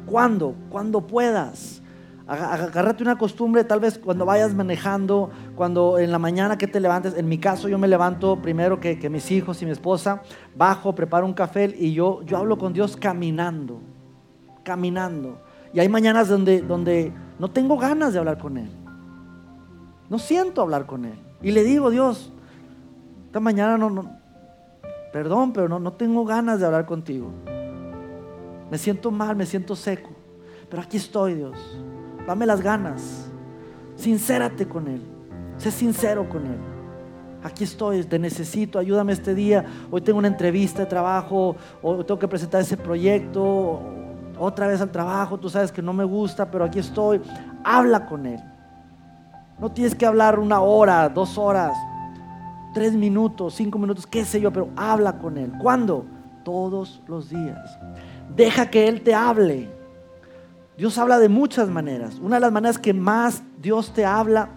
¿Cuándo? 0.07 0.57
Cuando 0.70 1.07
puedas. 1.07 1.84
Agárrate 2.26 3.02
una 3.02 3.18
costumbre, 3.18 3.64
tal 3.64 3.80
vez 3.80 3.98
cuando 3.98 4.24
vayas 4.24 4.54
manejando, 4.54 5.30
cuando 5.54 5.98
en 5.98 6.10
la 6.10 6.18
mañana 6.18 6.56
que 6.56 6.66
te 6.66 6.80
levantes, 6.80 7.14
en 7.18 7.28
mi 7.28 7.37
caso 7.37 7.68
yo 7.68 7.78
me 7.78 7.87
levanto 7.87 8.40
primero 8.40 8.80
que, 8.80 9.10
mis 9.10 9.30
hijos 9.30 9.60
y 9.60 9.66
mi 9.66 9.72
esposa, 9.72 10.22
bajo, 10.56 10.94
preparo 10.94 11.26
un 11.26 11.34
café 11.34 11.74
y 11.78 11.92
yo, 11.92 12.22
yo 12.22 12.38
hablo 12.38 12.56
con 12.56 12.72
Dios 12.72 12.96
caminando, 12.96 13.82
caminando. 14.62 15.42
Y 15.74 15.80
hay 15.80 15.88
mañanas 15.90 16.28
donde, 16.28 16.62
donde 16.62 17.12
no 17.38 17.50
tengo 17.50 17.76
ganas 17.76 18.14
de 18.14 18.20
hablar 18.20 18.38
con 18.38 18.56
Él. 18.56 18.70
No 20.08 20.18
siento 20.18 20.62
hablar 20.62 20.87
con 20.87 21.04
Él. 21.04 21.18
Y 21.42 21.50
le 21.50 21.62
digo, 21.62 21.90
Dios, 21.90 22.32
esta 23.26 23.40
mañana 23.40 23.76
no, 23.76 23.90
no 23.90 24.18
perdón, 25.12 25.52
pero 25.52 25.68
no, 25.68 25.78
no 25.78 25.92
tengo 25.92 26.24
ganas 26.24 26.58
de 26.58 26.64
hablar 26.64 26.87
contigo. 26.87 27.30
Me 28.70 28.78
siento 28.78 29.10
mal, 29.10 29.37
me 29.37 29.44
siento 29.44 29.76
seco. 29.76 30.10
Pero 30.70 30.80
aquí 30.80 30.96
estoy, 30.96 31.34
Dios 31.34 31.84
dame 32.26 32.46
las 32.46 32.60
ganas. 32.60 33.30
Sincérate 33.96 34.66
con 34.66 34.88
Él. 34.88 35.02
Sé 35.58 35.70
sincero 35.70 36.28
con 36.28 36.46
Él. 36.46 36.58
Aquí 37.42 37.64
estoy, 37.64 38.02
te 38.04 38.18
necesito, 38.18 38.78
ayúdame 38.78 39.12
este 39.12 39.34
día. 39.34 39.64
Hoy 39.90 40.00
tengo 40.00 40.18
una 40.18 40.28
entrevista 40.28 40.80
de 40.80 40.87
trabajo, 40.87 41.56
o 41.82 42.04
tengo 42.04 42.18
que 42.18 42.26
presentar 42.26 42.62
ese 42.62 42.76
proyecto, 42.76 43.82
otra 44.38 44.66
vez 44.66 44.80
al 44.80 44.90
trabajo. 44.90 45.38
Tú 45.38 45.50
sabes 45.50 45.70
que 45.70 45.82
no 45.82 45.92
me 45.92 46.04
gusta, 46.04 46.50
pero 46.50 46.64
aquí 46.64 46.78
estoy. 46.78 47.20
Habla 47.62 48.06
con 48.06 48.24
Él. 48.24 48.40
No 49.58 49.70
tienes 49.70 49.94
que 49.94 50.06
hablar 50.06 50.38
una 50.38 50.60
hora, 50.60 51.08
dos 51.08 51.37
horas, 51.37 51.76
tres 52.72 52.94
minutos, 52.94 53.54
cinco 53.54 53.78
minutos, 53.78 54.06
qué 54.06 54.24
sé 54.24 54.40
yo, 54.40 54.50
pero 54.50 54.70
habla 54.74 55.18
con 55.18 55.37
Él. 55.37 55.52
¿Cuándo? 55.60 56.06
Todos 56.44 57.02
los 57.06 57.28
días. 57.28 57.78
Deja 58.34 58.70
que 58.70 58.88
Él 58.88 59.02
te 59.02 59.14
hable. 59.14 59.84
Dios 60.76 60.98
habla 60.98 61.18
de 61.18 61.28
muchas 61.28 61.68
maneras. 61.68 62.18
Una 62.20 62.37
de 62.37 62.40
las 62.40 62.52
maneras 62.52 62.78
que 62.78 62.92
más 62.92 63.42
Dios 63.60 63.92
te 63.92 64.04
habla 64.04 64.48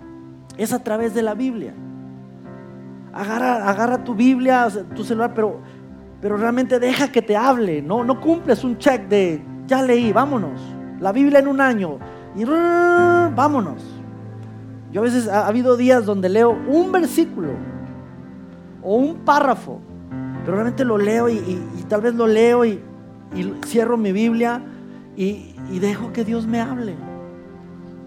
es 0.58 0.73
a 0.73 0.84
través 0.84 1.13
de 1.13 1.21
la 1.21 1.36
Biblia. 1.36 1.73
Agarra, 3.13 3.70
agarra 3.70 4.03
tu 4.03 4.15
Biblia, 4.15 4.68
tu 4.95 5.03
celular, 5.03 5.34
pero, 5.36 5.59
pero 6.20 6.38
realmente 6.38 6.80
deja 6.80 7.11
que 7.11 7.22
te 7.22 7.38
hable. 7.38 7.82
No, 7.82 8.03
no 8.03 8.20
cumples 8.20 8.63
un 8.63 8.78
check 8.78 9.07
de 9.07 9.43
ya 9.68 9.84
leí, 9.84 10.11
vámonos. 10.11 10.59
La 10.99 11.11
Biblia 11.11 11.39
en 11.39 11.47
un 11.47 11.61
año. 11.61 11.99
Y 12.36 12.45
vámonos. 12.45 13.84
Yo 14.91 15.01
a 15.01 15.03
veces 15.03 15.28
ha, 15.28 15.45
habido 15.45 15.78
días 15.78 16.05
donde 16.05 16.30
leo 16.30 16.51
un 16.68 16.91
versículo 16.91 17.49
o 18.82 18.95
un 18.95 19.18
párrafo, 19.18 19.82
pero 20.43 20.53
realmente 20.53 20.86
lo 20.86 20.97
leo 20.97 21.30
y, 21.30 21.59
tal 21.89 22.01
vez 22.01 22.15
lo 22.15 22.26
leo 22.26 22.63
y, 22.63 22.80
y 23.36 23.53
cierro 23.65 23.97
mi 23.97 24.11
Biblia 24.11 24.61
y, 25.18 25.57
y 25.72 25.80
dejo 25.80 26.13
que 26.13 26.24
Dios 26.24 26.45
me 26.47 26.61
hable. 26.61 26.95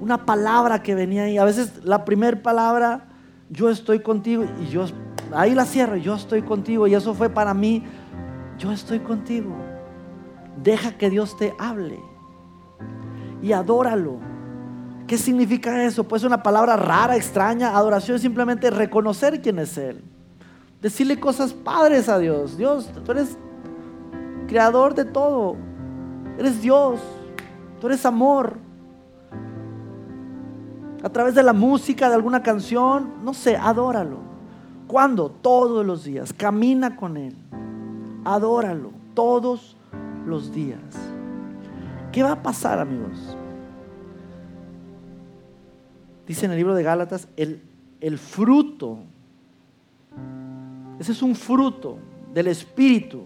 Una 0.01 0.25
palabra 0.25 0.83
que 0.83 0.95
venía 0.95 1.25
ahí. 1.25 1.39
A 1.39 1.45
veces 1.45 1.85
la 1.85 2.05
primera 2.05 2.43
palabra, 2.43 3.09
yo 3.51 3.71
estoy 3.71 4.01
contigo 4.01 4.45
y 4.63 4.67
yo 4.69 4.87
ahí 5.35 5.55
la 5.55 5.65
cierro, 5.65 5.97
yo 5.97 6.15
estoy 6.15 6.43
contigo 6.43 6.87
y 6.87 6.95
eso 6.95 7.15
fue 7.15 7.29
para 7.29 7.55
mí, 7.55 7.85
yo 8.59 8.73
estoy 8.73 9.01
contigo. 9.01 9.55
Deja 10.63 10.97
que 10.97 11.11
Dios 11.11 11.37
te 11.37 11.55
hable 11.59 11.99
y 13.43 13.53
adóralo. 13.53 14.19
¿Qué 15.07 15.19
significa 15.19 15.83
eso? 15.85 16.05
Pues 16.05 16.23
una 16.23 16.43
palabra 16.43 16.77
rara, 16.77 17.17
extraña. 17.17 17.77
Adoración 17.77 18.17
es 18.17 18.23
simplemente 18.23 18.71
reconocer 18.71 19.43
quién 19.43 19.59
es 19.59 19.77
Él. 19.77 20.05
Decirle 20.81 21.19
cosas 21.19 21.53
padres 21.53 22.09
a 22.09 22.19
Dios. 22.19 22.57
Dios, 22.57 22.89
tú 23.05 23.13
eres 23.13 23.37
creador 24.47 24.95
de 24.95 25.05
todo. 25.05 25.57
Eres 26.39 26.63
Dios. 26.63 27.01
Tú 27.81 27.87
eres 27.87 28.05
amor. 28.05 28.59
A 31.03 31.09
través 31.09 31.35
de 31.35 31.43
la 31.43 31.55
música, 31.55 32.09
de 32.09 32.15
alguna 32.15 32.43
canción, 32.43 33.25
no 33.25 33.33
sé, 33.33 33.57
adóralo. 33.57 34.19
¿Cuándo? 34.87 35.31
Todos 35.31 35.85
los 35.87 36.05
días. 36.05 36.33
Camina 36.33 36.97
con 36.97 37.17
Él. 37.17 37.35
Adóralo. 38.25 38.91
Todos 39.15 39.77
los 40.27 40.53
días. 40.53 40.81
¿Qué 42.13 42.23
va 42.23 42.33
a 42.33 42.43
pasar, 42.43 42.79
amigos? 42.79 43.37
Dice 46.27 46.47
en 46.47 46.53
el 46.53 46.59
libro 46.59 46.75
de 46.75 46.83
Gálatas, 46.83 47.29
el, 47.37 47.63
el 48.01 48.19
fruto, 48.19 48.99
ese 50.99 51.13
es 51.13 51.23
un 51.23 51.35
fruto 51.35 51.99
del 52.33 52.49
Espíritu, 52.49 53.25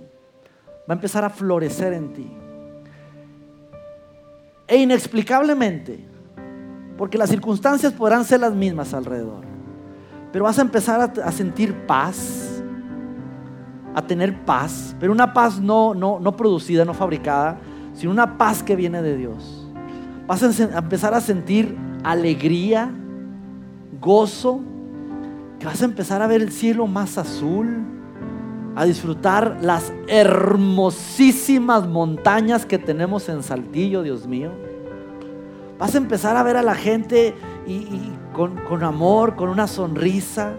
va 0.88 0.90
a 0.90 0.92
empezar 0.94 1.24
a 1.24 1.30
florecer 1.30 1.92
en 1.92 2.12
ti. 2.12 2.43
E 4.66 4.76
inexplicablemente, 4.76 6.04
porque 6.96 7.18
las 7.18 7.30
circunstancias 7.30 7.92
podrán 7.92 8.24
ser 8.24 8.40
las 8.40 8.54
mismas 8.54 8.94
alrededor, 8.94 9.44
pero 10.32 10.44
vas 10.44 10.58
a 10.58 10.62
empezar 10.62 11.12
a, 11.22 11.32
sentir 11.32 11.74
paz, 11.86 12.62
a 13.94 14.02
tener 14.06 14.44
paz, 14.44 14.96
pero 14.98 15.12
una 15.12 15.32
paz 15.34 15.60
no, 15.60 15.94
no, 15.94 16.18
no 16.18 16.36
producida, 16.36 16.84
no 16.84 16.94
fabricada, 16.94 17.58
sino 17.92 18.10
una 18.10 18.38
paz 18.38 18.62
que 18.62 18.74
viene 18.74 19.02
de 19.02 19.16
Dios. 19.16 19.68
Vas 20.26 20.42
a 20.42 20.78
empezar 20.78 21.12
a 21.12 21.20
sentir 21.20 21.76
alegría, 22.02 22.90
gozo, 24.00 24.60
que 25.58 25.66
vas 25.66 25.82
a 25.82 25.84
empezar 25.84 26.22
a 26.22 26.26
ver 26.26 26.42
el 26.42 26.50
cielo 26.50 26.86
más 26.86 27.18
azul, 27.18 27.93
a 28.76 28.84
disfrutar 28.84 29.58
las 29.60 29.92
hermosísimas 30.08 31.86
montañas 31.86 32.66
que 32.66 32.78
tenemos 32.78 33.28
en 33.28 33.42
Saltillo, 33.42 34.02
Dios 34.02 34.26
mío. 34.26 34.50
Vas 35.78 35.94
a 35.94 35.98
empezar 35.98 36.36
a 36.36 36.42
ver 36.42 36.56
a 36.56 36.62
la 36.62 36.74
gente 36.74 37.34
y, 37.66 38.12
con, 38.32 38.56
con 38.64 38.82
amor, 38.82 39.36
con 39.36 39.48
una 39.48 39.66
sonrisa. 39.66 40.54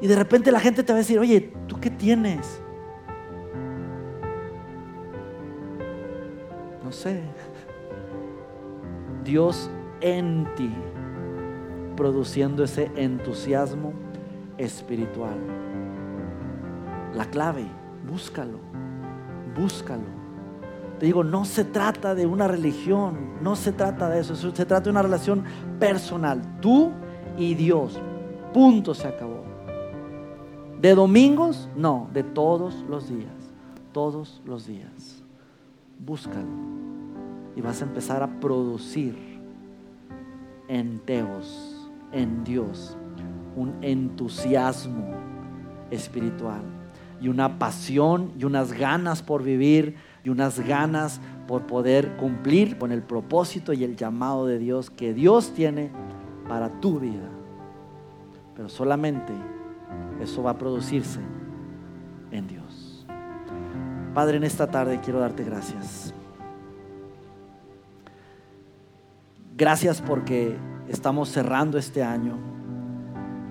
Y 0.00 0.06
de 0.06 0.16
repente 0.16 0.50
la 0.50 0.60
gente 0.60 0.82
te 0.82 0.92
va 0.92 0.98
a 0.98 1.02
decir, 1.02 1.18
oye, 1.18 1.52
¿tú 1.66 1.78
qué 1.80 1.90
tienes? 1.90 2.60
No 6.82 6.92
sé. 6.92 7.22
Dios 9.24 9.70
en 10.00 10.46
ti, 10.54 10.70
produciendo 11.96 12.64
ese 12.64 12.90
entusiasmo 12.94 13.94
espiritual. 14.58 15.63
La 17.14 17.26
clave, 17.26 17.64
búscalo, 18.08 18.58
búscalo. 19.56 20.24
Te 20.98 21.06
digo, 21.06 21.22
no 21.22 21.44
se 21.44 21.64
trata 21.64 22.14
de 22.14 22.26
una 22.26 22.48
religión, 22.48 23.34
no 23.40 23.54
se 23.56 23.72
trata 23.72 24.08
de 24.08 24.20
eso, 24.20 24.34
se 24.34 24.50
trata 24.50 24.80
de 24.80 24.90
una 24.90 25.02
relación 25.02 25.44
personal, 25.78 26.58
tú 26.60 26.90
y 27.38 27.54
Dios. 27.54 28.00
Punto, 28.52 28.94
se 28.94 29.06
acabó. 29.06 29.44
¿De 30.80 30.94
domingos? 30.94 31.68
No, 31.76 32.08
de 32.12 32.24
todos 32.24 32.84
los 32.88 33.08
días, 33.08 33.32
todos 33.92 34.42
los 34.44 34.66
días. 34.66 35.22
Búscalo 35.98 36.74
y 37.56 37.60
vas 37.60 37.80
a 37.80 37.84
empezar 37.84 38.22
a 38.22 38.40
producir 38.40 39.16
en 40.66 40.98
Teos, 41.00 41.88
en 42.12 42.42
Dios, 42.42 42.96
un 43.54 43.76
entusiasmo 43.82 45.14
espiritual 45.90 46.62
y 47.24 47.28
una 47.28 47.58
pasión 47.58 48.32
y 48.38 48.44
unas 48.44 48.74
ganas 48.74 49.22
por 49.22 49.42
vivir 49.42 49.96
y 50.24 50.28
unas 50.28 50.60
ganas 50.60 51.22
por 51.48 51.66
poder 51.66 52.18
cumplir 52.18 52.76
con 52.76 52.92
el 52.92 53.02
propósito 53.02 53.72
y 53.72 53.82
el 53.82 53.96
llamado 53.96 54.46
de 54.46 54.58
Dios 54.58 54.90
que 54.90 55.14
Dios 55.14 55.54
tiene 55.54 55.90
para 56.46 56.82
tu 56.82 57.00
vida. 57.00 57.30
Pero 58.54 58.68
solamente 58.68 59.32
eso 60.20 60.42
va 60.42 60.50
a 60.50 60.58
producirse 60.58 61.18
en 62.30 62.46
Dios. 62.46 63.06
Padre, 64.12 64.36
en 64.36 64.44
esta 64.44 64.70
tarde 64.70 65.00
quiero 65.02 65.20
darte 65.20 65.44
gracias. 65.44 66.12
Gracias 69.56 70.02
porque 70.02 70.58
estamos 70.90 71.30
cerrando 71.30 71.78
este 71.78 72.02
año. 72.02 72.53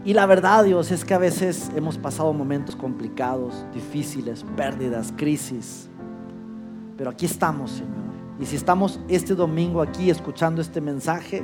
Y 0.06 0.14
la 0.14 0.26
verdad, 0.26 0.66
Dios, 0.66 0.92
es 0.92 1.06
que 1.06 1.14
a 1.14 1.18
veces 1.18 1.72
hemos 1.76 1.98
pasado 1.98 2.34
momentos 2.34 2.76
complicados, 2.76 3.66
difíciles, 3.74 4.46
pérdidas, 4.58 5.14
crisis. 5.16 5.90
Pero 6.98 7.10
aquí 7.10 7.26
estamos, 7.26 7.72
Señor. 7.72 8.04
Y 8.40 8.46
si 8.46 8.58
estamos 8.58 9.00
este 9.08 9.34
domingo 9.34 9.82
aquí 9.82 10.10
escuchando 10.10 10.62
este 10.62 10.82
mensaje, 10.82 11.44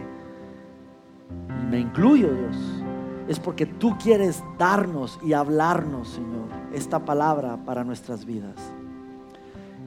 me 1.69 1.79
incluyo, 1.79 2.33
Dios, 2.33 2.57
es 3.29 3.39
porque 3.39 3.65
tú 3.65 3.95
quieres 3.97 4.43
darnos 4.57 5.19
y 5.23 5.33
hablarnos, 5.33 6.09
Señor, 6.09 6.49
esta 6.73 7.05
palabra 7.05 7.63
para 7.63 7.85
nuestras 7.85 8.25
vidas. 8.25 8.57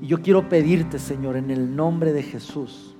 Y 0.00 0.06
yo 0.06 0.22
quiero 0.22 0.48
pedirte, 0.48 0.98
Señor, 0.98 1.36
en 1.36 1.50
el 1.50 1.76
nombre 1.76 2.12
de 2.12 2.22
Jesús, 2.22 2.96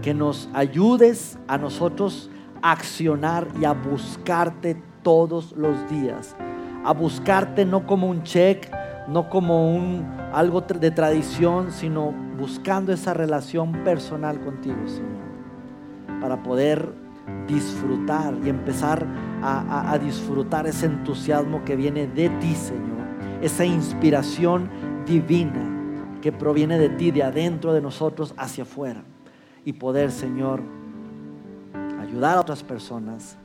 que 0.00 0.14
nos 0.14 0.48
ayudes 0.54 1.38
a 1.46 1.58
nosotros 1.58 2.30
accionar 2.62 3.48
y 3.60 3.64
a 3.64 3.72
buscarte 3.72 4.80
todos 5.02 5.52
los 5.52 5.88
días. 5.90 6.36
A 6.84 6.92
buscarte 6.92 7.64
no 7.64 7.86
como 7.86 8.08
un 8.08 8.22
check, 8.22 8.72
no 9.08 9.28
como 9.28 9.74
un 9.74 10.06
algo 10.32 10.62
de 10.62 10.90
tradición, 10.90 11.70
sino 11.70 12.12
buscando 12.38 12.92
esa 12.92 13.12
relación 13.12 13.72
personal 13.84 14.40
contigo, 14.40 14.76
Señor, 14.86 16.20
para 16.20 16.42
poder 16.42 16.94
disfrutar 17.46 18.34
y 18.44 18.48
empezar 18.48 19.06
a, 19.42 19.92
a, 19.92 19.98
disfrutar 19.98 20.66
ese 20.66 20.86
entusiasmo 20.86 21.64
que 21.64 21.76
viene 21.76 22.06
de 22.06 22.28
ti, 22.30 22.54
Señor, 22.54 23.02
esa 23.42 23.64
inspiración 23.64 24.70
divina 25.04 25.68
que 26.20 26.32
proviene 26.32 26.78
de 26.78 26.88
ti, 26.88 27.10
de 27.10 27.24
adentro 27.24 27.72
de 27.72 27.80
nosotros 27.80 28.34
hacia 28.38 28.62
afuera 28.62 29.02
y 29.64 29.74
poder, 29.74 30.10
Señor, 30.10 30.62
ayudar 32.12 32.36
a 32.36 32.40
otras 32.42 32.62
personas 32.62 33.38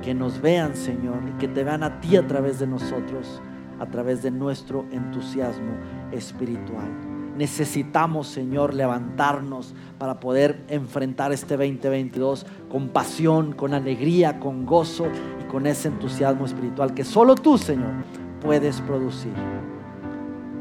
que 0.00 0.14
nos 0.14 0.40
vean, 0.40 0.76
Señor, 0.76 1.18
y 1.28 1.32
que 1.38 1.48
te 1.48 1.64
vean 1.64 1.82
a 1.82 2.00
ti 2.00 2.16
a 2.16 2.26
través 2.26 2.60
de 2.60 2.68
nosotros, 2.68 3.42
a 3.80 3.86
través 3.86 4.22
de 4.22 4.30
nuestro 4.30 4.86
entusiasmo 4.92 5.72
espiritual. 6.12 6.88
Necesitamos, 7.36 8.28
Señor, 8.28 8.74
levantarnos 8.74 9.74
para 9.98 10.20
poder 10.20 10.64
enfrentar 10.68 11.32
este 11.32 11.56
2022 11.56 12.46
con 12.70 12.90
pasión, 12.90 13.52
con 13.54 13.74
alegría, 13.74 14.38
con 14.38 14.66
gozo 14.66 15.06
y 15.40 15.50
con 15.50 15.66
ese 15.66 15.88
entusiasmo 15.88 16.46
espiritual 16.46 16.94
que 16.94 17.04
solo 17.04 17.34
tú, 17.34 17.58
Señor, 17.58 17.92
puedes 18.40 18.80
producir. 18.82 19.32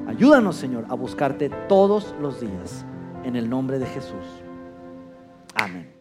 Ayúdanos, 0.08 0.56
Señor, 0.56 0.86
a 0.90 0.96
buscarte 0.96 1.50
todos 1.70 2.16
los 2.20 2.42
días. 2.42 2.86
En 3.24 3.36
el 3.36 3.48
nombre 3.52 3.78
de 3.78 3.86
Jesús. 3.86 4.26
Amén. 5.54 6.01